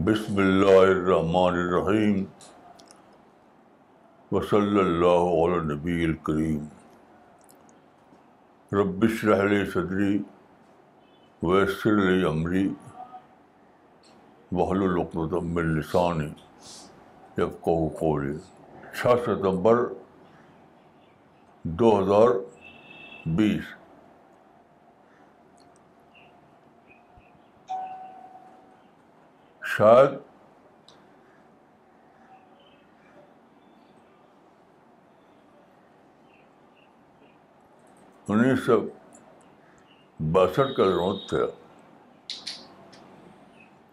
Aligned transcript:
بسم 0.00 0.38
اللہ 0.38 0.78
الرحمن 0.80 1.56
الرحیم 1.58 2.22
وصلی 4.32 4.78
اللہ 4.80 5.26
علی 5.34 5.58
نبی 5.64 6.04
الکریم 6.04 6.64
ربش 8.72 9.24
رحل 9.24 9.64
صدری 9.70 10.16
ویسر 11.42 11.98
علی 11.98 12.24
عمری 12.24 12.66
وحل 14.52 14.82
القدم 14.82 15.56
السانی 15.56 16.30
یفقہ 17.38 17.78
قولی 18.00 18.36
چھ 18.94 19.06
ستمبر 19.24 19.76
دو 21.62 21.88
ہزار 22.00 22.28
بیس۔ 23.36 23.64
شاید 29.76 30.10
انیس 38.28 38.64
سو 38.66 38.80
باسٹھ 40.32 40.74
کا 40.76 40.84
ضرورت 40.84 41.28
تھا 41.28 41.46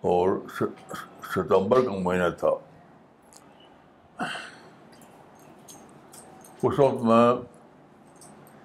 اور 0.09 0.29
ستمبر 1.33 1.81
کا 1.85 1.91
مہینہ 1.91 2.29
تھا۔ 2.39 2.49
اس 6.63 6.79
وقت 6.79 7.03
میں 7.03 7.33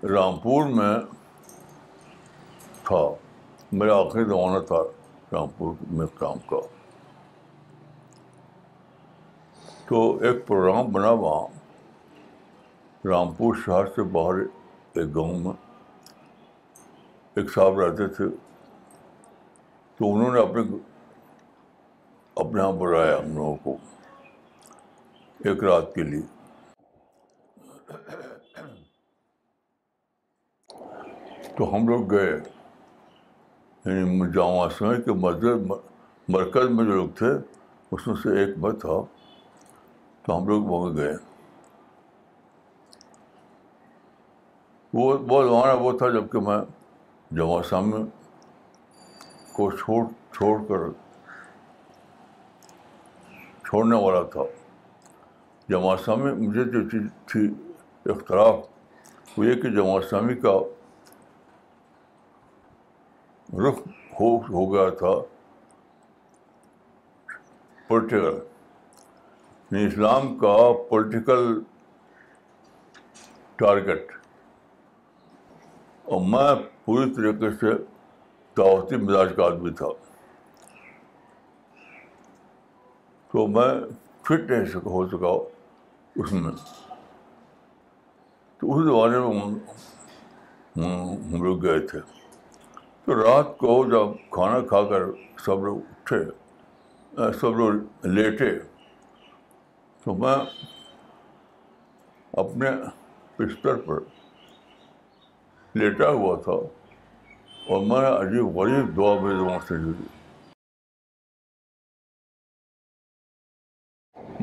رامپور 0.07 0.65
میں 0.65 0.97
تھا۔ 2.85 3.15
میرا 3.73 3.97
آخری 3.97 4.25
زمانہ 4.25 4.65
تھا 4.65 4.83
رامپور 5.33 5.75
میں 5.91 6.07
کام 6.19 6.39
کا۔ 6.47 6.57
تو 9.89 10.19
ایک 10.19 10.47
پروگرام 10.47 10.87
بنا 10.93 11.11
وہاں۔ 11.11 11.47
رامپور 13.07 13.55
شہر 13.55 13.87
سے 13.87 14.03
باہر 14.03 14.35
ایک 14.95 15.17
گاؤں 15.17 15.39
میں 15.39 15.53
ایک 17.35 17.53
صاحب 17.53 17.79
رہتے 17.79 18.09
تھے۔ 18.09 18.25
تو 19.97 20.15
انہوں 20.15 20.35
نے 20.35 20.41
اپنے 20.41 20.63
اپنے 22.35 22.61
یہاں 22.61 22.73
بلایا 22.73 23.19
ہم 23.19 23.37
لوگوں 23.37 23.57
کو 23.63 23.77
ایک 25.45 25.65
رات 25.65 25.95
کے 25.95 26.03
لیے۔ 26.03 26.32
تو 31.57 31.77
ہم 31.77 31.89
لوگ 31.89 32.11
گئے۔ 32.11 32.31
یعنی 33.85 34.33
جامع 34.33 34.69
سمے 34.69 35.03
کے 35.03 35.13
مسجد 35.13 35.71
مرکز 36.29 36.71
میں 36.71 36.85
جو 36.85 36.93
لوگ 36.95 37.09
تھے، 37.09 37.31
اس 37.91 38.07
میں 38.07 38.15
سے 38.15 38.41
ایک 38.41 38.59
میں 38.59 38.73
تھا۔ 38.73 39.05
تو 40.23 40.39
ہم 40.39 40.49
لوگ 40.49 40.65
وہاں 40.65 40.97
گئے۔ 40.97 41.15
وہ 44.95 45.19
وہ 45.29 45.45
زمانہ 45.45 45.81
وہ 45.81 45.99
تھا 45.99 46.09
جبکہ 46.09 46.39
میں 46.41 46.59
جمع 47.31 47.63
سامنے 47.63 48.05
کو 49.53 49.71
چھوڑ 49.71 50.05
چھوڑ 50.33 50.59
کر 50.69 50.93
چھوڑنے 53.65 53.97
والا 53.97 54.23
تھا۔ 54.23 54.41
جمع 55.69 55.97
سامی 55.97 56.49
مجھے 56.49 56.65
جو 56.65 56.91
چیز 56.91 57.03
تھی 57.27 57.72
اختلاف 58.07 58.55
وہ 59.39 59.47
یہ 59.47 59.55
کہ 59.55 59.69
جمع 59.71 60.01
سامی 60.01 60.35
کا 60.35 60.59
رخ 63.63 63.79
ہو 64.21 64.37
ہو 64.37 64.75
گیا 64.75 64.91
تھا، 64.91 65.11
پولیٹیکل 67.89 68.39
یعنی 69.71 69.87
اسلام 69.87 70.39
کا 70.39 70.57
پولیٹیکل 70.89 71.61
ٹارگیٹ 73.57 74.13
اور 76.05 76.21
میں 76.21 76.55
پوری 76.85 77.15
طریقے 77.15 77.51
سے 77.51 77.73
دعوتی 78.57 78.97
مزاج 78.97 79.33
کا 79.37 79.45
آدمی 79.45 79.71
تھا۔ 79.71 79.87
تو 83.31 83.47
میں 83.47 83.75
فٹ 84.23 84.51
نہیں 84.51 84.77
ہو 84.77 85.07
سکا 85.09 85.29
اس 86.23 86.33
میں۔ 86.33 86.92
تو 88.63 88.73
اس 88.73 88.85
زمانے 88.87 89.19
میں 89.19 89.29
ہم 90.77 91.43
لوگ 91.45 91.63
گئے 91.63 91.79
تھے۔ 91.87 92.01
تو 93.05 93.15
رات 93.15 93.57
کو 93.59 93.73
جب 93.91 94.07
کھانا 94.35 94.61
کھا 94.67 94.83
کر 94.91 95.03
سب 95.45 95.65
لوگ 95.65 95.79
اٹھے 95.91 96.19
سب 97.41 97.57
لوگ 97.59 98.07
لیٹے، 98.07 98.51
تو 100.05 100.15
میں 100.15 100.37
اپنے 102.43 102.71
بستر 103.39 103.81
پر 103.87 103.99
لیٹا 105.75 106.09
ہوا 106.11 106.37
تھا 106.45 106.53
اور 106.53 107.85
میں 107.87 108.07
عجیب 108.11 108.57
غریب 108.57 108.97
دعا 108.97 109.13
میرے 109.23 109.37
دماغ 109.39 109.61
سے 109.69 109.75
جڑی 109.85 110.07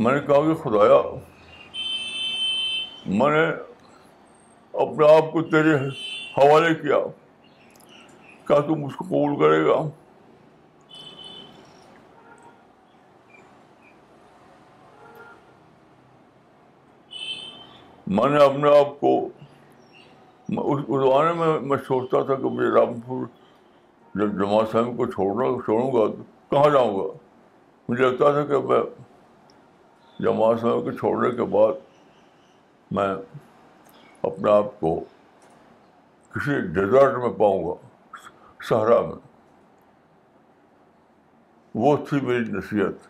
میں 0.04 0.14
نے 0.14 0.20
کہا 0.28 0.42
کہ 0.46 0.62
خدایا، 0.64 1.02
میں 3.06 3.32
نے 3.38 3.69
اپنے 4.80 5.18
آپ 5.18 5.32
کو 5.32 5.42
تیرے 5.42 5.76
حوالے 6.38 6.76
کیا۔ 6.76 6.98
کیا 8.48 8.60
تم 8.60 8.86
اس 8.86 8.96
کو 8.96 9.06
قبول 9.06 9.40
کرے 9.40 9.66
گا؟ 9.66 9.90
میں 18.08 18.30
نے 18.30 18.44
اپنے 18.44 18.80
آپ 18.80 19.00
کو 19.00 19.30
اس 20.50 20.86
زمانے 20.88 21.34
میں 21.34 21.60
میں 21.60 21.78
سوچتا 21.88 22.22
تھا 22.22 22.36
کہ 22.36 22.44
مجھے 22.44 22.70
رامپور 22.70 23.26
جب 24.16 24.32
جماعت 24.32 24.72
صاحب 24.72 24.98
کو 24.98 25.06
چھوڑنا، 25.06 25.66
چھوڑوں 25.66 25.92
گا 25.92 26.08
تو 26.08 26.24
کہاں 26.50 26.70
جاؤں 26.70 27.00
گا؟ 27.00 27.18
مجھے 27.90 28.04
لگتا 28.04 28.32
تھا 28.32 28.46
کہ 28.46 28.58
میں 28.58 28.82
جماعت 30.20 30.60
صاحب 30.60 30.86
کے 30.86 30.98
چھوڑنے 30.98 31.36
کے 31.36 31.44
بعد 31.44 31.74
میں 32.92 33.08
اپنے 34.22 34.52
آپ 34.52 34.80
کو 34.80 35.04
کسی 36.30 36.62
ڈیزرٹ 36.62 37.18
میں 37.18 37.30
پاؤں 37.30 37.64
گا، 37.64 37.74
صحرا 38.64 39.02
میں۔ 39.02 39.16
وہ 41.76 41.98
تھی 41.98 42.22
میری 42.22 42.52
نصیحت۔ 42.52 43.08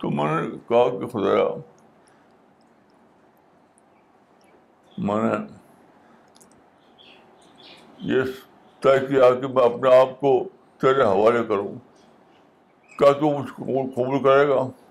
تو 0.00 0.10
میں 0.10 0.42
نے 0.42 0.48
کہا 0.50 0.90
کہ 0.90 1.06
خدایا، 1.06 1.48
میں 4.98 5.22
نے 5.22 5.46
یہ 7.98 8.22
طے 8.80 9.06
کیا 9.06 9.34
کہ 9.34 9.46
میں 9.46 9.64
اپنے 9.64 10.00
آپ 10.00 10.20
کو 10.20 10.48
تیرے 10.78 11.02
حوالے 11.02 11.44
کروں۔ 11.44 11.74
کیا 12.98 13.12
تو 13.12 13.38
مجھ 13.38 13.50
کو 13.50 13.64
قبول 13.64 14.22
کرے 14.22 14.48
گا؟ 14.48 14.87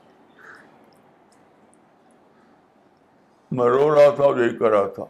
میں 3.51 3.65
رو 3.65 3.95
رہا 3.95 4.09
تھا 4.15 4.23
اور 4.23 4.37
یہی 4.37 4.57
کر 4.57 4.69
رہا 4.69 4.87
تھا 4.87 5.03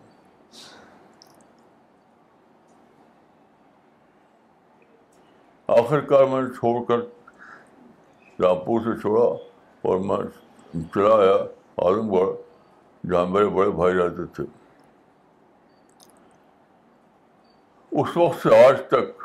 آخر 5.68 6.00
کار 6.00 6.24
میں 6.24 6.42
نے 6.42 6.50
چھوڑ 6.50 6.86
کر 6.86 7.00
رامپور 8.40 8.82
سے 8.82 9.02
چھوڑا 9.02 9.24
اور 9.82 9.98
میں 10.00 10.18
چلا 10.94 11.16
آیا 11.16 11.36
عالم 11.78 12.14
گڑھ 12.14 12.30
جہاں 13.10 13.26
میرے 13.26 13.46
بڑے 13.46 13.70
بھائی 13.70 13.94
رہتے 13.94 14.26
تھے۔ 14.26 14.44
اس 17.92 18.18
وقت 18.18 18.44
سے 18.44 18.66
آج 18.66 18.82
تک 18.88 19.24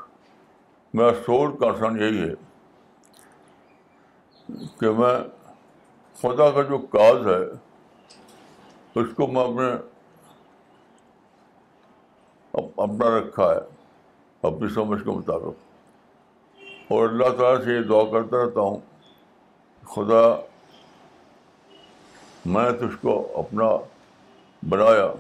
میرا 0.95 1.11
سول 1.27 1.57
کنسرن 1.57 2.01
یہی 2.01 2.29
ہے 2.29 2.35
کہ 4.81 4.91
میں 4.91 5.17
خدا 6.21 6.51
کا 6.51 6.63
جو 6.63 6.79
کاز 6.79 7.27
ہے 7.27 7.72
اس 8.95 9.07
کو 9.17 9.27
میں 9.27 9.43
اپنے 9.43 9.73
اپنا 12.77 13.19
رکھا 13.19 13.51
ہے، 13.51 13.59
اپنی 14.43 14.69
سمجھ 14.69 15.05
کے 15.05 15.11
مطابق۔ 15.11 15.73
اور 16.89 17.09
اللہ 17.09 17.29
تعالیٰ 17.39 17.65
سے 17.65 17.75
یہ 17.75 17.81
دعا 17.81 18.05
کرتا 18.13 18.45
رہتا 18.45 18.61
ہوں، 18.61 18.79
خدا 19.85 20.41
میں 22.47 22.71
تجھ 22.71 23.03
کو 23.03 23.33
اپنا 23.35 23.65
بنایا، 24.69 25.13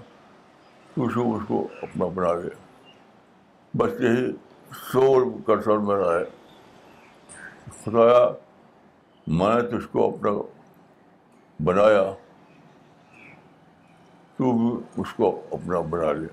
تو 0.94 1.06
اس 1.06 1.42
کو 1.48 1.68
اپنا 1.82 2.06
بنا 2.06 2.32
لیا 2.32 2.56
بس 3.74 3.90
یہی 4.00 4.32
سول 4.92 5.24
کنسرن 5.46 5.84
میرا 5.84 6.18
ہے۔ 6.18 6.24
خدایا، 7.84 8.28
میں 9.26 9.54
نے 9.54 9.60
تجھ 9.60 9.88
کو 9.92 10.14
اپنا 10.14 10.30
بنایا۔ 11.64 12.14
تو 14.42 14.52
بھی 14.52 14.70
اس 15.00 15.12
کو 15.14 15.28
اپنا 15.52 15.80
بنا 15.80 16.12
لے 16.12 16.28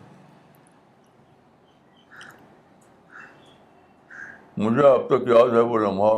مجھے 4.58 4.88
اب 4.88 5.06
تک 5.08 5.28
یاد 5.28 5.54
ہے 5.54 5.60
وہ 5.62 5.78
لمحہ 5.78 6.14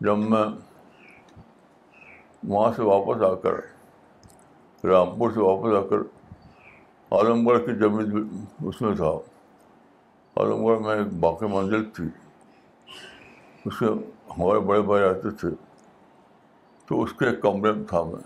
جب 0.00 0.18
میں 0.30 0.44
وہاں 2.42 2.72
سے 2.76 2.82
واپس 2.82 3.22
آ 3.22 3.32
کر 3.34 3.60
رامپور 4.84 5.30
سے 5.30 5.40
واپس 5.40 5.76
آ 5.76 5.86
کر 5.86 6.02
اعظم 7.10 7.48
گڑھ 7.48 7.64
کی 7.66 7.74
زمین 7.78 8.28
اس 8.66 8.82
میں 8.82 8.94
تھا 8.94 9.12
اعظم 10.36 10.66
گڑھ 10.66 10.82
میں 10.82 10.96
ایک 10.96 11.14
باقی 11.20 11.46
منزل 11.46 11.84
تھی 11.90 12.08
اس 13.64 13.82
میں 13.82 13.92
ہمارے 14.30 14.60
بڑے 14.60 14.82
بھائی 14.82 15.04
آتے 15.04 15.30
تھے 15.30 15.54
تو 16.88 17.02
اس 17.02 17.12
کے 17.12 17.28
ایک 17.28 17.42
کمرے 17.42 17.72
میں 17.72 17.86
تھا 17.88 18.02
میں 18.02 18.22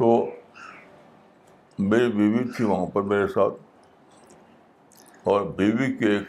تو 0.00 0.30
میری 1.78 2.12
بیوی 2.12 2.52
تھی 2.56 2.64
وہاں 2.64 2.86
پر 2.86 3.02
میرے 3.02 3.28
ساتھ 3.28 3.54
اور 5.22 5.40
بیوی 5.40 5.96
کی 5.96 6.04
ایک 6.04 6.22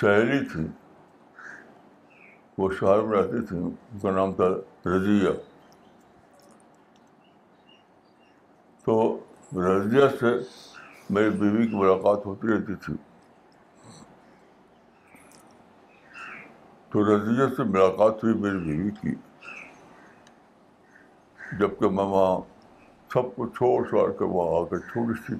سہیلی 0.00 0.44
تھی، 0.44 0.66
وہ 2.58 2.70
شہر 2.70 3.00
میں 3.02 3.22
رہتی 3.22 3.46
تھی، 3.46 3.58
ان 3.58 3.98
کا 4.02 4.10
نام 4.10 4.32
تھا 4.32 4.48
رضیہ۔ 4.90 5.28
تو 8.84 9.24
رضیہ 9.52 10.04
سے 10.20 10.26
میری 11.10 11.30
بیوی 11.30 11.66
کی 11.66 11.76
ملاقات 11.76 12.26
ہوتی 12.26 12.48
رہتی 12.48 12.74
تھی۔ 12.74 12.94
تو 16.90 17.16
رضیہ 17.16 17.54
سے 17.56 17.62
ملاقات 17.62 18.24
ہوئی 18.24 18.34
میری 18.34 18.58
بیوی 18.58 18.90
کی۔ 18.90 19.29
جبکہ 21.60 21.88
میں 21.88 22.04
وہاں 22.04 22.40
سب 23.12 23.36
کو 23.36 23.46
چھوڑ 23.46 23.88
چھوڑ 23.88 24.12
کے 24.12 24.24
وہاں 24.24 24.60
آ 24.60 24.64
کے 24.64 24.78
چھوٹی 24.78 25.20
سی 25.26 25.32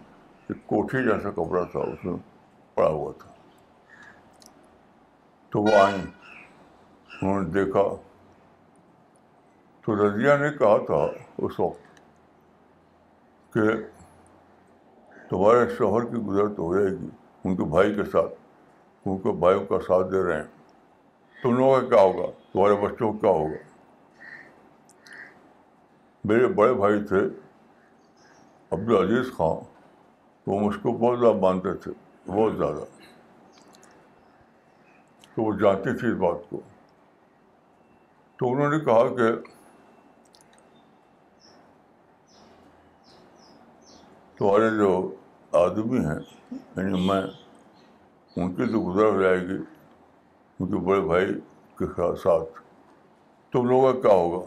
ایک 0.48 0.66
کوٹھی 0.66 1.04
جیسا 1.04 1.30
کپڑا 1.30 1.64
تھا، 1.64 1.80
اس 1.80 2.04
میں 2.04 2.16
پڑا 2.74 2.88
ہوا 2.88 3.12
تھا۔ 3.18 3.30
تو 5.50 5.62
وہ 5.62 5.74
آئیں۔ 5.74 6.06
انہوں 7.22 7.40
نے 7.40 7.48
دیکھا۔ 7.48 7.82
تو 9.80 10.08
رضیہ 10.08 10.36
نے 10.36 10.50
کہا 10.58 10.78
تھا 10.86 11.06
اس 11.38 11.60
وقت 11.60 12.00
کہ 13.52 13.60
تمہارے 15.30 15.74
شوہر 15.78 16.04
کی 16.04 16.16
گزر 16.16 16.54
تو 16.54 16.62
ہو 16.62 16.74
جائے 16.74 16.90
گی، 16.90 17.08
ان 17.44 17.56
کے 17.56 17.62
بھائی 17.62 17.94
کے 17.94 18.04
ساتھ، 18.04 18.34
ان 19.06 19.18
کے 19.18 19.32
بھائیوں 19.32 19.66
کا 19.66 19.78
ساتھ 19.80 20.12
دے 20.12 20.22
رہے 20.22 20.36
ہیں۔ 20.36 20.44
تم 21.42 21.56
لوگوں 21.56 21.80
کا 21.80 21.88
کیا 21.88 22.02
ہوگا؟ 22.02 22.26
تمہارے 22.52 22.74
بچوں 22.74 23.12
کا 23.12 23.18
کیا 23.18 23.30
ہوگا؟ 23.30 23.69
میرے 26.24 26.46
بڑے 26.46 26.74
بھائی 26.74 27.04
تھے 27.04 27.20
عبدالعزیز 28.72 29.32
خان 29.36 29.62
وہ 30.46 30.58
مجھ 30.60 30.76
کو 30.82 30.92
بہت 30.92 31.18
زیادہ 31.18 31.36
مانتے 31.36 31.74
تھے 31.74 31.92
بہت 32.26 32.56
زیادہ 32.56 32.84
تو 35.34 35.42
وہ 35.42 35.52
جانتی 35.52 35.96
تھی 35.98 36.08
اس 36.08 36.18
بات 36.18 36.50
کو 36.50 36.60
تو 38.38 38.52
انہوں 38.52 38.70
نے 38.70 38.78
کہا 38.78 39.08
کہ 39.16 39.32
تمہارے 44.38 44.70
جو 44.70 44.92
آدمی 45.52 45.98
ہیں 45.98 46.20
یعنی 46.76 47.06
میں 47.06 47.22
ان 48.36 48.54
کی 48.54 48.72
تو 48.72 48.80
گزر 48.80 49.04
ہو 49.04 49.20
جائے 49.20 49.40
گی 49.40 49.58
ان 50.60 50.66
کے 50.66 50.84
بڑے 50.86 51.00
بھائی 51.00 51.34
کے 51.78 52.16
ساتھ 52.22 52.60
تم 53.52 53.68
لوگوں 53.68 53.92
کا 53.92 54.00
کیا 54.00 54.16
ہوگا 54.16 54.46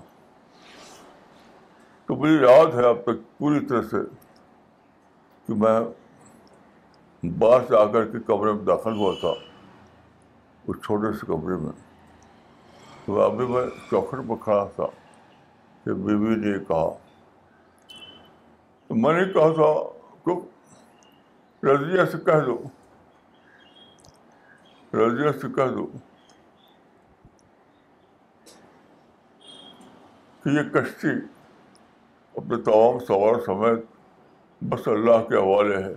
تو 2.06 2.16
مجھے 2.16 2.34
یاد 2.34 2.74
ہے 2.74 2.86
اب 2.86 2.98
تک 3.04 3.38
پوری 3.38 3.66
طرح 3.66 3.82
سے 3.82 3.98
کہ 5.48 5.54
میں 5.54 5.80
باہر 7.40 7.62
سے 7.68 7.78
آ 7.78 7.86
کر 7.86 8.06
کے 8.06 8.20
کمرے 8.20 8.52
میں 8.52 8.64
داخل 8.64 8.94
ہوا 8.94 9.14
تھا، 9.20 9.34
اس 10.68 10.78
چھوٹے 10.84 11.14
سے 11.14 11.26
کمرے 11.26 11.56
میں۔ 11.56 11.72
تو 13.06 13.22
ابھی 13.22 13.48
میں 13.48 13.68
چوکھٹ 13.90 14.30
پر 14.30 14.36
کھڑا 14.44 14.66
تھا 14.76 14.86
کہ 15.86 15.94
بیوی 15.94 16.36
نے 16.36 16.60
کہا۔ 16.60 16.98
تو 18.88 18.96
میں 18.96 19.14
نے 19.14 19.34
کہا 19.34 19.54
تھا 19.54 20.00
کہ 20.24 21.66
رضیہ 21.66 22.06
سے 22.06 22.18
کہہ 22.18 22.46
دو۔ 22.46 22.64
رضیہ 24.94 25.32
سے 25.42 25.48
کہہ 25.56 25.72
دو 25.72 25.86
کہ 30.44 30.50
یہ 30.50 30.70
کشتی 30.70 31.08
اپنے 32.36 32.62
تمام 32.64 33.00
سوار 33.00 33.40
سمیت 33.46 33.86
بس 34.64 34.88
اللہ 34.88 35.30
کے 35.30 35.36
حوالے 35.36 35.78
ہے 35.78 35.94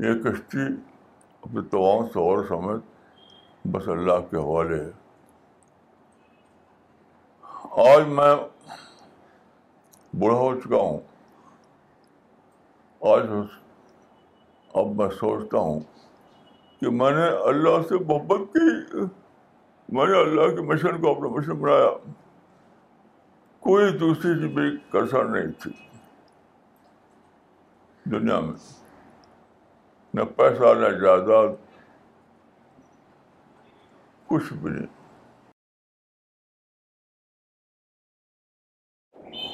یہ 0.00 0.22
کشتی 0.22 0.58
اپنے 1.40 1.60
تمام 1.70 2.08
سوار 2.14 2.44
سمیت 2.48 2.82
بس 3.66 3.88
اللہ 3.88 4.30
کے 4.30 4.36
حوالے 4.36 4.84
ہے 4.84 4.90
آج 7.70 8.06
میں 8.06 8.34
بوڑھا 10.12 10.38
ہو 10.38 10.60
چکا 10.60 10.76
ہوں۔ 10.76 10.98
آج 13.00 13.26
اب 14.74 14.86
میں 14.86 15.08
سوچتا 15.08 15.58
ہوں 15.58 15.80
کہ 16.80 16.90
میں 16.90 17.10
نے 17.10 17.26
اللہ 17.26 17.82
سے 17.88 17.94
محبت 17.94 18.54
کی۔ 18.54 18.98
میں 19.88 20.06
نے 20.06 20.20
اللہ 20.20 20.56
کے 20.56 20.62
مشن 20.62 21.00
کو 21.00 21.10
اپنا 21.10 21.28
مشن 21.28 21.52
بنایا۔ 21.52 22.12
کوئی 23.60 23.98
دوسری 23.98 24.34
چیز 24.34 24.52
میری 24.52 24.76
کرسر 24.90 25.24
نہیں 25.24 25.62
تھی۔ 25.62 25.70
دنیا 28.04 28.40
میں 28.40 28.52
نہ 30.14 30.20
پیسہ، 30.36 30.74
نہ 30.74 30.98
جائیداد، 30.98 31.48
کچھ 34.26 34.52
بھی 34.52 34.70
نہیں۔ 34.70 34.86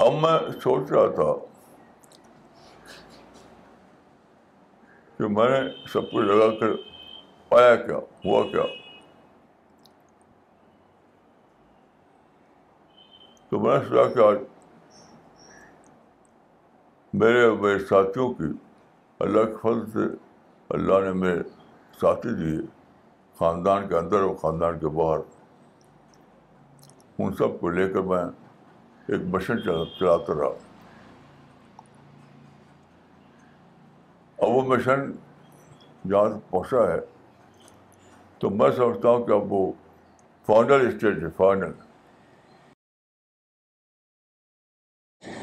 اب 0.01 0.13
میں 0.13 0.61
سوچ 0.61 0.93
رہا 0.93 1.15
تھا 1.15 1.47
کہ 5.19 5.29
میں 5.29 5.49
نے 5.49 5.87
سب 5.87 6.03
کچھ 6.03 6.25
لگا 6.25 6.59
کر 6.61 6.77
پایا 7.49 7.77
کیا، 7.77 7.97
ہوا 7.97 8.51
کیا۔ 8.51 8.84
تو 13.55 13.61
میں 13.61 13.79
نے 13.79 13.85
سوچا 13.89 14.15
کہ 14.15 14.19
آج 14.19 14.37
میرے 17.13 17.51
میرے 17.51 17.79
ساتھیوں 17.79 18.35
کی 18.35 18.45
اللہ 19.21 19.45
کے 19.45 19.57
فضل 19.63 19.91
سے 19.93 20.17
اللہ 20.71 21.05
نے 21.05 21.13
میرے 21.13 21.43
ساتھی 22.01 22.31
دیے 22.35 22.59
خاندان 23.39 23.89
کے 23.89 23.99
اندر 23.99 24.21
اور 24.21 24.35
خاندان 24.35 24.79
کے 24.79 24.89
باہر 24.89 25.19
ان 27.19 27.35
سب 27.35 27.61
کو 27.61 27.69
لے 27.69 27.89
کر 27.89 28.01
میں 28.01 28.25
ایک 29.07 29.21
مشن 29.35 29.63
چلاتا 29.63 30.35
رہا۔ 30.35 30.53
اب 34.39 34.51
وہ 34.51 34.63
مشن 34.63 35.13
جہاں 36.11 36.51
پہنچا 36.51 36.89
ہے 36.93 37.01
تو 38.39 38.51
میں 38.51 38.71
سمجھتا 38.71 39.09
ہوں 39.09 39.27
کہ 39.27 39.33
اب 39.33 39.53
وہ 39.53 39.73
فائنل 40.47 40.89
اسٹیج 40.89 41.25
ہے، 41.25 41.31
فائنل۔ 41.37 41.84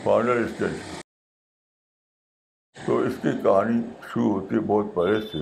Final 0.03 0.45
stage. 0.45 0.71
تو 2.85 2.97
اس 2.97 3.13
کی 3.21 3.29
کہانی 3.43 3.81
شروع 4.13 4.31
ہوتی 4.33 4.55
ہے 4.55 4.59
بہت 4.59 4.85
پہلے 4.95 5.21
سے۔ 5.21 5.37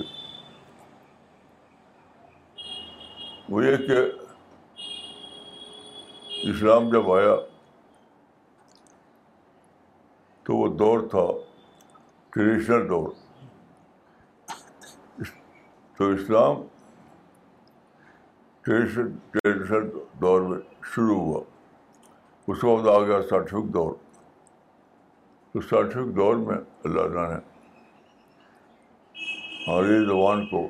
وہ 3.50 3.66
یہ 3.66 3.78
کہ 3.78 4.12
اسلام 6.50 6.89
جب 6.89 7.12
آیا، 7.12 7.36
تو 10.44 10.56
وہ 10.56 10.68
دور 10.68 11.00
تھا، 11.10 11.25
ٹریڈیشنل 12.30 12.89
دور۔ 12.89 13.10
تو 15.98 16.10
اسلام 16.10 16.56
ٹریڈیشن 18.62 19.18
ٹریڈیشنل 19.32 19.89
دور 20.22 20.42
میں 20.42 20.60
شروع 20.84 21.20
ہوا۔ 21.20 21.44
اس 22.48 22.63
وقت 22.63 22.88
آ 22.88 23.00
گیا 23.00 23.22
سائنٹیفک 23.22 23.74
دور۔ 23.74 23.94
تو 25.53 25.62
سائنٹیفک 25.62 26.15
دور 26.15 26.36
میں 26.36 26.58
اللہ 26.84 27.01
تعالیٰ 27.01 27.29
نے 27.29 27.36
ہماری 29.68 30.06
زبان 30.06 30.46
کو 30.48 30.68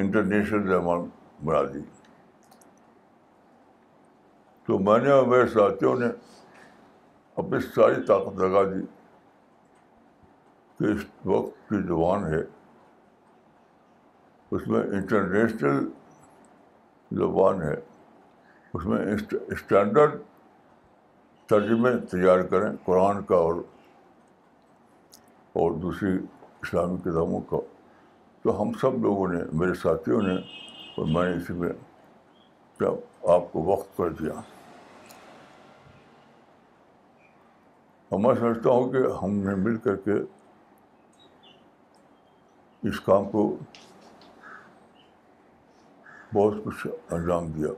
انٹرنیشنل 0.00 0.68
زبان 0.68 1.08
بنا 1.44 1.62
دی۔ 1.62 1.80
تو 4.66 4.78
میں 4.78 4.98
نے 4.98 5.10
اور 5.10 5.26
میرے 5.26 5.46
ساتھیوں 5.46 6.00
نے 6.00 6.06
اپنی 7.36 7.60
ساری 7.60 8.02
طاقت 8.02 8.36
لگا 8.36 8.62
دی 8.62 8.86
کہ 10.78 10.84
اس 10.84 11.26
وقت 11.26 11.68
کی 11.68 11.82
زبان 11.82 12.34
ہے۔ 12.34 12.42
اس 14.50 14.68
میں 14.68 14.80
انٹرنیشنل 14.80 15.90
زبان 17.10 17.62
ہے۔ 17.62 17.74
اس 18.74 18.86
میں 18.86 18.98
اسٹینڈرڈ 19.48 20.10
ترجمے 21.46 21.90
تیار 22.10 22.40
کریں 22.40 22.72
قرآن 22.84 23.24
کا 23.24 23.36
اور 23.36 23.54
اور 25.52 25.72
دوسری 25.72 26.18
اسلامی 26.62 26.96
کتابوں 26.96 27.40
کا۔ 27.40 27.56
تو 28.42 28.62
ہم 28.62 28.72
سب 28.80 28.98
لوگوں 28.98 29.28
نے، 29.28 29.38
میرے 29.52 29.74
ساتھیوں 29.74 30.22
نے، 30.22 30.34
اور 30.96 31.06
میں 31.06 31.30
نے 31.30 31.36
اسی 31.36 31.52
میں 31.52 31.68
کیا، 32.78 32.88
آپ 33.34 33.52
کو 33.52 33.62
وقت 33.62 33.96
کر 33.96 34.08
دیا۔ 34.08 34.32
اور 38.08 38.20
میں 38.20 38.34
سمجھتا 38.40 38.70
ہوں 38.70 38.92
کہ 38.92 39.24
ہم 39.24 39.30
نے 39.30 39.54
مل 39.54 39.76
کر 39.76 39.96
کے 39.96 40.12
اس 42.88 43.00
کام 43.00 43.30
کو 43.30 43.56
بہت 46.34 46.54
کچھ 46.64 46.86
انجام 47.10 47.46
دیا۔ 47.46 47.68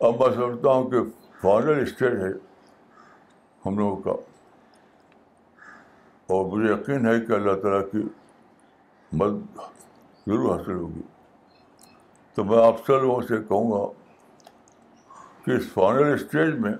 اب 0.00 0.14
میں 0.20 0.34
سمجھتا 0.34 0.70
ہوں 0.70 0.90
کہ 0.90 0.98
فائنل 1.40 1.82
اسٹیج 1.82 2.12
ہے۔ 2.12 2.51
ہم 3.66 3.78
لوگوں 3.78 3.96
کا۔ 3.96 4.10
اور 6.26 6.58
مجھے 6.58 6.74
یقین 6.74 7.06
ہے 7.06 7.20
کہ 7.20 7.32
اللہ 7.32 7.52
تعالیٰ 7.62 7.90
کی 7.90 8.08
مدد 9.12 9.56
ضرور 10.26 10.58
حاصل 10.58 10.72
ہوگی۔ 10.72 11.00
تو 12.34 12.44
میں 12.44 12.66
آپ 12.66 12.86
سب 12.86 13.02
لوگوں 13.02 13.22
سے 13.22 13.36
کہوں 13.48 13.70
گا 13.70 13.92
کہ 15.44 15.50
اس 15.50 15.72
فائنل 15.72 16.14
اسٹیج 16.14 16.54
میں 16.54 16.72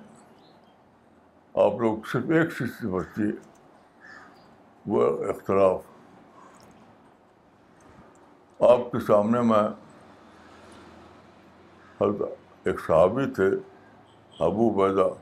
آپ 1.55 1.81
لوگ 1.81 1.99
صرف 2.07 2.31
ایک 2.31 2.51
چیز 2.59 2.81
سے 2.81 2.87
بچیے، 2.87 3.33
وہ 4.87 5.25
اختلاف۔ 5.25 5.81
آپ 8.62 8.93
کے 8.93 9.01
سامنے 9.01 9.41
میں 9.41 9.83
ایک 12.65 12.81
صحابی 12.81 13.31
تھے، 13.31 13.47
ابو 14.39 14.71
بیدا 14.71 15.22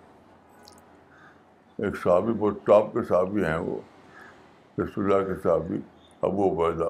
ایک 1.84 1.96
صحابی، 1.96 2.32
بہت 2.32 2.54
ٹاپ 2.64 2.92
کے 2.92 3.02
صحابی 3.02 3.44
ہیں 3.44 3.56
وہ، 3.56 3.80
رسول 4.80 5.12
اللہ 5.12 5.34
کے 5.34 5.40
صحابی 5.42 5.80
ابو 6.22 6.54
بیدا 6.54 6.86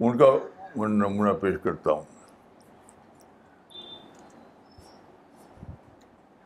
ان 0.00 0.18
کا 0.18 0.26
میں 0.76 0.88
نمونہ 0.88 1.32
پیش 1.40 1.54
کرتا 1.62 1.92
ہوں 1.92 2.02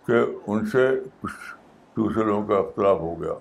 کہ 0.07 0.13
ان 0.47 0.67
سے 0.67 1.01
کچھ 1.21 1.55
دوسرے 1.97 2.25
لوگوں 2.25 2.47
کا 2.47 2.57
اختلاف 2.57 2.99
ہو 2.99 3.23
گیا۔ 3.23 3.35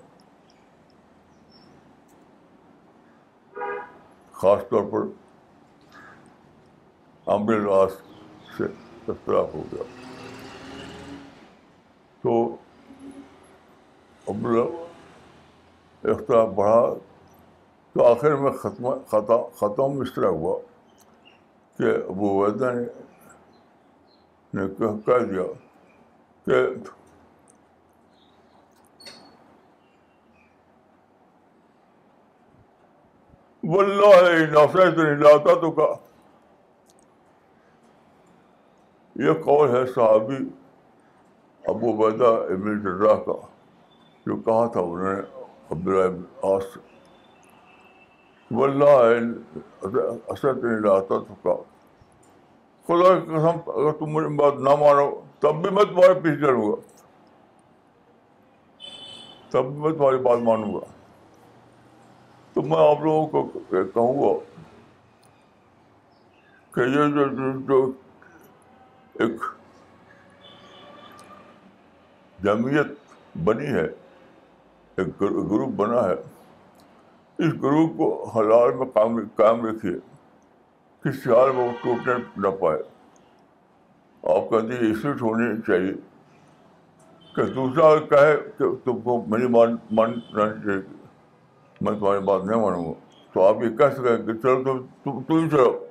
خاص 4.31 4.61
طور 4.69 4.83
پر 4.91 4.99
امر 7.25 7.87
سے 8.57 8.63
اختلاف 9.07 9.53
ہو 9.53 9.63
گیا۔ 9.71 9.83
تو 12.21 12.55
اب 14.27 14.47
اختلاف 16.03 16.49
بڑھا 16.49 16.93
تو 17.95 18.05
آخر 18.05 18.35
میں 18.35 18.51
ختم 18.51 18.87
ختم 19.55 20.01
اس 20.01 20.13
طرح 20.13 20.27
ہوا 20.27 20.57
کہ 21.79 21.95
ابو 22.09 22.29
ویدا 22.39 22.71
نے 24.53 24.67
کہہ 24.77 25.25
دیا 25.31 25.43
کہ 26.47 26.65
واللہ 33.63 34.65
تو 34.65 35.03
نہیں 35.03 35.15
لاتا 35.15 35.53
تو 35.61 35.71
کا 35.71 35.93
یہ 39.15 39.33
قول 39.33 39.75
ہے 39.75 39.85
صحابی 39.85 40.37
ابو 41.65 41.93
بیدا 41.97 42.29
ابن 42.53 42.79
جرا 42.79 43.15
کا۔ 43.15 43.52
جو 44.25 44.35
کہا 44.35 44.67
تھا 44.67 44.79
انہوں 44.79 45.13
نے 45.13 45.21
عبداللہ 45.71 46.17
آس 46.41 46.77
واللہ 48.51 48.85
اسد 50.27 50.63
نہیں 50.63 50.79
لاتا 50.79 51.15
تو 51.19 51.63
خدا 52.87 53.19
کی 53.19 53.25
قسم، 53.25 53.71
اگر 53.71 53.91
تم 53.91 54.05
مجھے 54.05 54.27
بات 54.27 54.53
نہ 54.53 54.69
مانو، 54.69 55.21
تب 55.39 55.55
بھی 55.61 55.69
میں 55.69 55.83
تمہارے 55.83 56.13
پیچھے 56.13 56.39
چلوں 56.39 56.71
گا۔ 56.71 56.75
تب 59.49 59.65
بھی 59.65 59.79
میں 59.79 59.91
تمہاری 59.91 60.17
بات 60.17 60.39
مانوں 60.39 60.73
گا۔ 60.73 60.85
تو 62.53 62.61
میں 62.61 62.77
آپ 62.77 63.01
لوگوں 63.01 63.27
کو 63.27 63.59
کہوں 63.69 64.15
گا 64.21 64.61
کہ 66.71 66.79
یہ 66.79 67.11
جو 67.15 67.25
جو 67.67 67.91
ایک 69.13 69.43
جمعیت 72.43 72.87
بنی 73.43 73.65
ہے 73.65 74.02
ایک 74.97 75.21
گروپ 75.21 75.69
بنا 75.69 76.03
ہے۔ 76.03 76.13
اس 77.37 77.53
گروپ 77.53 77.97
کو 77.97 78.29
حلال 78.29 78.73
میں 78.73 78.85
قائم 79.35 79.65
رکھیے۔ 79.65 79.93
کسی 81.03 81.29
حال 81.29 81.51
میں 81.51 81.67
وہ 81.67 81.71
ٹوٹنے 81.83 82.13
نہ 82.37 82.47
پائے۔ 82.47 82.79
آپ 84.23 84.49
کہتے 84.49 84.85
ہیں 84.85 84.91
اسٹ 84.91 85.21
ہونی 85.21 85.61
چاہیے 85.67 85.93
کہ 87.35 87.43
دوسرا 87.43 87.95
کہے 87.95 88.37
کہ 88.57 88.75
تم 88.83 89.01
کو 89.01 89.23
میری 89.27 89.47
مان 89.47 89.75
مان 89.91 90.21
چاہیے۔ 90.21 90.81
میں 91.81 91.99
تمہاری 91.99 92.19
بات 92.19 92.43
نہیں 92.43 92.61
مانوں 92.61 92.85
گا۔ 92.85 92.91
تو 93.33 93.47
آپ 93.47 93.55
یہ 93.63 93.77
کہہ 93.77 93.93
سکیں 93.93 94.25
کہ 94.25 94.33
چلو 94.33 94.63
تم 95.03 95.23
تم 95.23 95.37
ہی 95.37 95.49
چلو۔ 95.49 95.85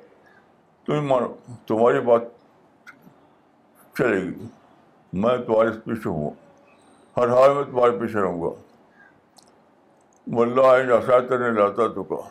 تم 0.86 0.92
ہی 0.92 1.00
مانو۔ 1.00 1.52
تمہاری 1.66 2.00
بات 2.00 2.22
چلے 3.98 4.20
گی۔ 4.20 4.46
میں 5.12 5.36
تمہارے 5.36 5.70
پیچھے 5.70 6.10
ہوں۔ 6.10 6.30
ہر 7.16 7.28
حال 7.28 7.54
میں 7.54 7.64
تمہارے 7.64 7.98
پیچھے 8.00 8.20
رہوں 8.20 8.42
گا۔ 8.42 8.71
ملا 10.26 10.62
آئین 10.70 10.92
آسات 10.92 11.30
نہیں 11.30 11.50
لاتا 11.50 11.86
تو 11.94 12.02
کہا 12.02 12.28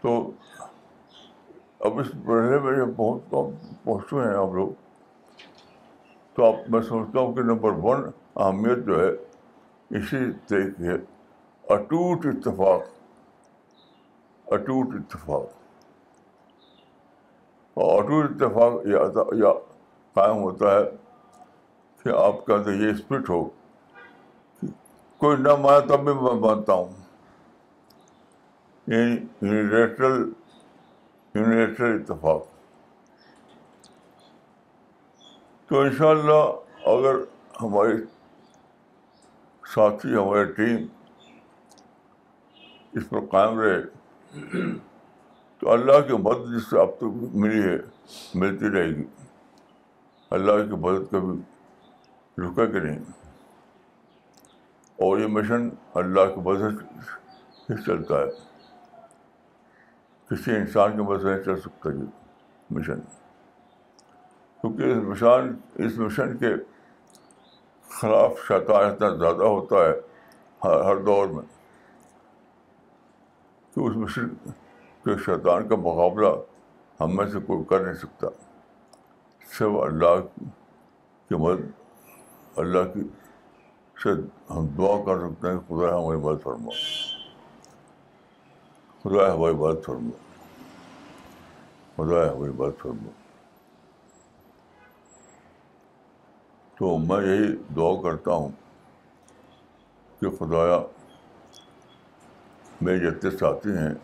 تو 0.00 0.30
اب 1.78 1.98
اس 1.98 2.06
پڑھنے 2.26 2.58
میں 2.58 2.84
بہت 2.96 3.30
پہنچے 3.84 4.16
ہیں 4.16 4.34
آپ 4.34 4.54
لوگ. 4.54 4.68
تو 6.34 6.44
آپ 6.44 6.68
میں 6.68 6.82
سمجھتا 6.82 7.20
ہوں 7.20 7.34
کہ 7.34 7.42
نمبر 7.42 7.70
ون 7.72 8.02
اہمیت 8.36 8.84
جو 8.86 9.00
ہے، 9.00 9.10
اسی 9.90 10.18
طریقے 10.48 10.88
ہے. 10.88 10.96
اٹوٹ 11.64 12.26
اتفاق. 12.26 12.82
اٹوٹ 14.46 14.94
اتفاق. 14.94 15.46
اور 17.74 18.02
اٹوٹ 18.02 18.30
اتفاق 18.30 18.86
یا 18.86 19.52
قائم 20.14 20.36
ہوتا 20.36 20.74
ہے 20.74 20.84
کہ 22.02 22.08
آپ 22.08 22.44
کا 22.46 22.62
تو 22.62 22.72
یہ 22.72 22.90
اسپرٹ 22.90 23.30
ہو 23.30 23.48
کوئی 25.18 25.36
نہ 25.36 25.56
مانا 25.56 25.78
تب 25.80 26.04
بھی 26.04 26.14
میں 26.14 26.34
مانتا 26.34 26.72
ہوں۔ 26.72 26.92
یونیورسل 28.86 30.32
یونیورسل 31.34 31.84
اتفاق۔ 31.84 32.44
تو 35.66 35.80
ان 35.80 35.96
شاء 35.96 36.08
اللہ 36.08 36.60
اگر 36.88 37.14
ہماری 37.62 37.96
ساتھی، 39.74 40.14
ہماری 40.14 40.44
ٹیم 40.44 40.86
اس 42.92 43.02
پر 43.08 43.20
قائم 43.30 43.60
رہے، 43.60 43.82
تو 45.58 45.70
اللہ 45.70 46.00
کی 46.08 46.12
مدد 46.12 46.56
جس 46.56 46.70
سے 46.70 46.80
اب 46.80 46.88
تک 46.96 47.04
ملی 47.34 47.62
ہے، 47.62 47.78
ملتی 48.34 48.66
رہے 48.70 48.88
گی۔ 48.88 49.04
اللہ 50.30 50.52
کی 50.52 50.76
مدد 50.80 51.10
کبھی 51.10 51.40
رکے 52.38 52.72
گی 52.72 52.86
نہیں۔ 52.86 53.17
اور 54.98 55.18
یہ 55.18 55.26
مشن 55.26 55.68
اللہ 55.94 56.34
کی 56.34 56.40
مدد 56.40 56.82
سے 57.66 57.82
چلتا 57.86 58.14
ہے۔ 58.18 58.26
کسی 60.30 60.56
انسان 60.56 60.92
کی 60.92 60.98
مدد 60.98 61.24
نہیں 61.24 61.42
چل 61.42 61.60
سکتا 61.60 61.90
یہ 61.90 62.04
مشن۔ 62.70 63.00
کیونکہ 64.60 64.82
اس 64.82 64.96
مشان 64.96 65.56
اس 65.74 65.98
مشن 65.98 66.36
کے 66.36 66.46
خلاف 68.00 68.32
شیطان 68.48 68.84
اتنا 68.84 69.14
زیادہ 69.14 69.44
ہوتا 69.44 69.76
ہے 69.76 69.92
ہر 70.64 70.80
ہر 70.80 70.96
دور 70.96 71.28
میں۔ 71.28 71.44
کہ 73.74 73.80
اس 73.80 73.96
مشن 73.96 74.28
کے 75.04 75.18
شیطان 75.18 75.68
کا 75.68 75.76
مقابلہ 75.76 76.28
ہم 77.00 77.16
میں 77.16 77.26
سے 77.26 77.38
کوئی 77.46 77.64
کر 77.64 77.80
نہیں 77.80 77.94
سکتا۔ 77.94 78.26
صرف 79.58 79.82
اللہ 79.82 80.20
کی 81.28 81.34
مدد، 81.34 81.60
اللہ 82.56 82.92
کی 82.94 83.02
سے 84.02 84.08
ہم 84.50 84.66
دعا 84.66 85.04
کر 85.04 85.18
سکتے 85.18 85.48
ہیں 85.48 85.58
خدا 85.58 85.98
ہماری 85.98 86.18
مدد 86.18 86.42
فرما 86.42 86.70
خدا 89.02 89.34
ہماری 89.34 89.54
بات 89.54 89.76
فرما 89.86 90.10
خدا 91.96 92.32
ہماری 92.32 92.52
بات 92.52 92.72
فرما 92.82 93.10
تو 96.74 96.98
میں 96.98 97.26
یہی 97.26 97.56
دعا 97.76 98.02
کرتا 98.02 98.32
ہوں 98.32 98.48
کہ 100.20 100.30
خدایا 100.30 100.78
میرے 102.80 103.10
جتنے 103.10 103.30
ساتھی 103.30 103.70
ہیں 103.70 103.94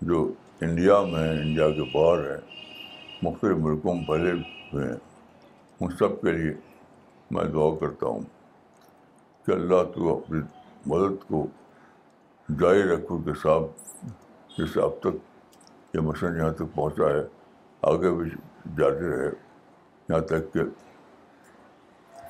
جو 0.00 0.32
انڈیا 0.60 1.02
میں 1.02 1.20
ہیں، 1.20 1.40
انڈیا 1.40 1.70
کے 1.70 1.82
باہر 1.92 2.30
ہیں، 2.30 2.40
مختلف 3.22 3.56
ملکوں 3.56 3.94
میں 3.94 4.04
پھیلے 4.04 4.32
ہوئے 4.32 4.88
ہیں، 4.88 4.96
ان 5.80 5.90
سب 5.90 6.20
کے 6.20 6.32
لیے 6.32 6.52
میں 7.30 7.44
دعا 7.44 7.76
کرتا 7.80 8.06
ہوں۔ 8.06 8.39
کہ 9.50 9.54
اللہ 9.54 9.82
تو 9.94 10.18
اپنی 10.18 10.40
مدد 10.86 11.28
کو 11.28 11.46
جاری 12.60 12.82
رکھو 12.82 13.18
کے 13.18 13.30
ساتھ 13.42 13.62
جیسے 14.58 14.82
اب 14.82 14.90
تک 15.00 15.16
یہ 15.94 16.00
مشن 16.00 16.36
یہاں 16.36 16.50
تک 16.50 16.74
پہنچا 16.74 17.08
ہے، 17.10 17.22
آگے 17.82 18.10
بھی 18.10 18.30
جاتے 18.78 19.08
رہے، 19.08 19.30
یہاں 20.08 20.20
تک 20.20 20.52
کہ 20.54 20.60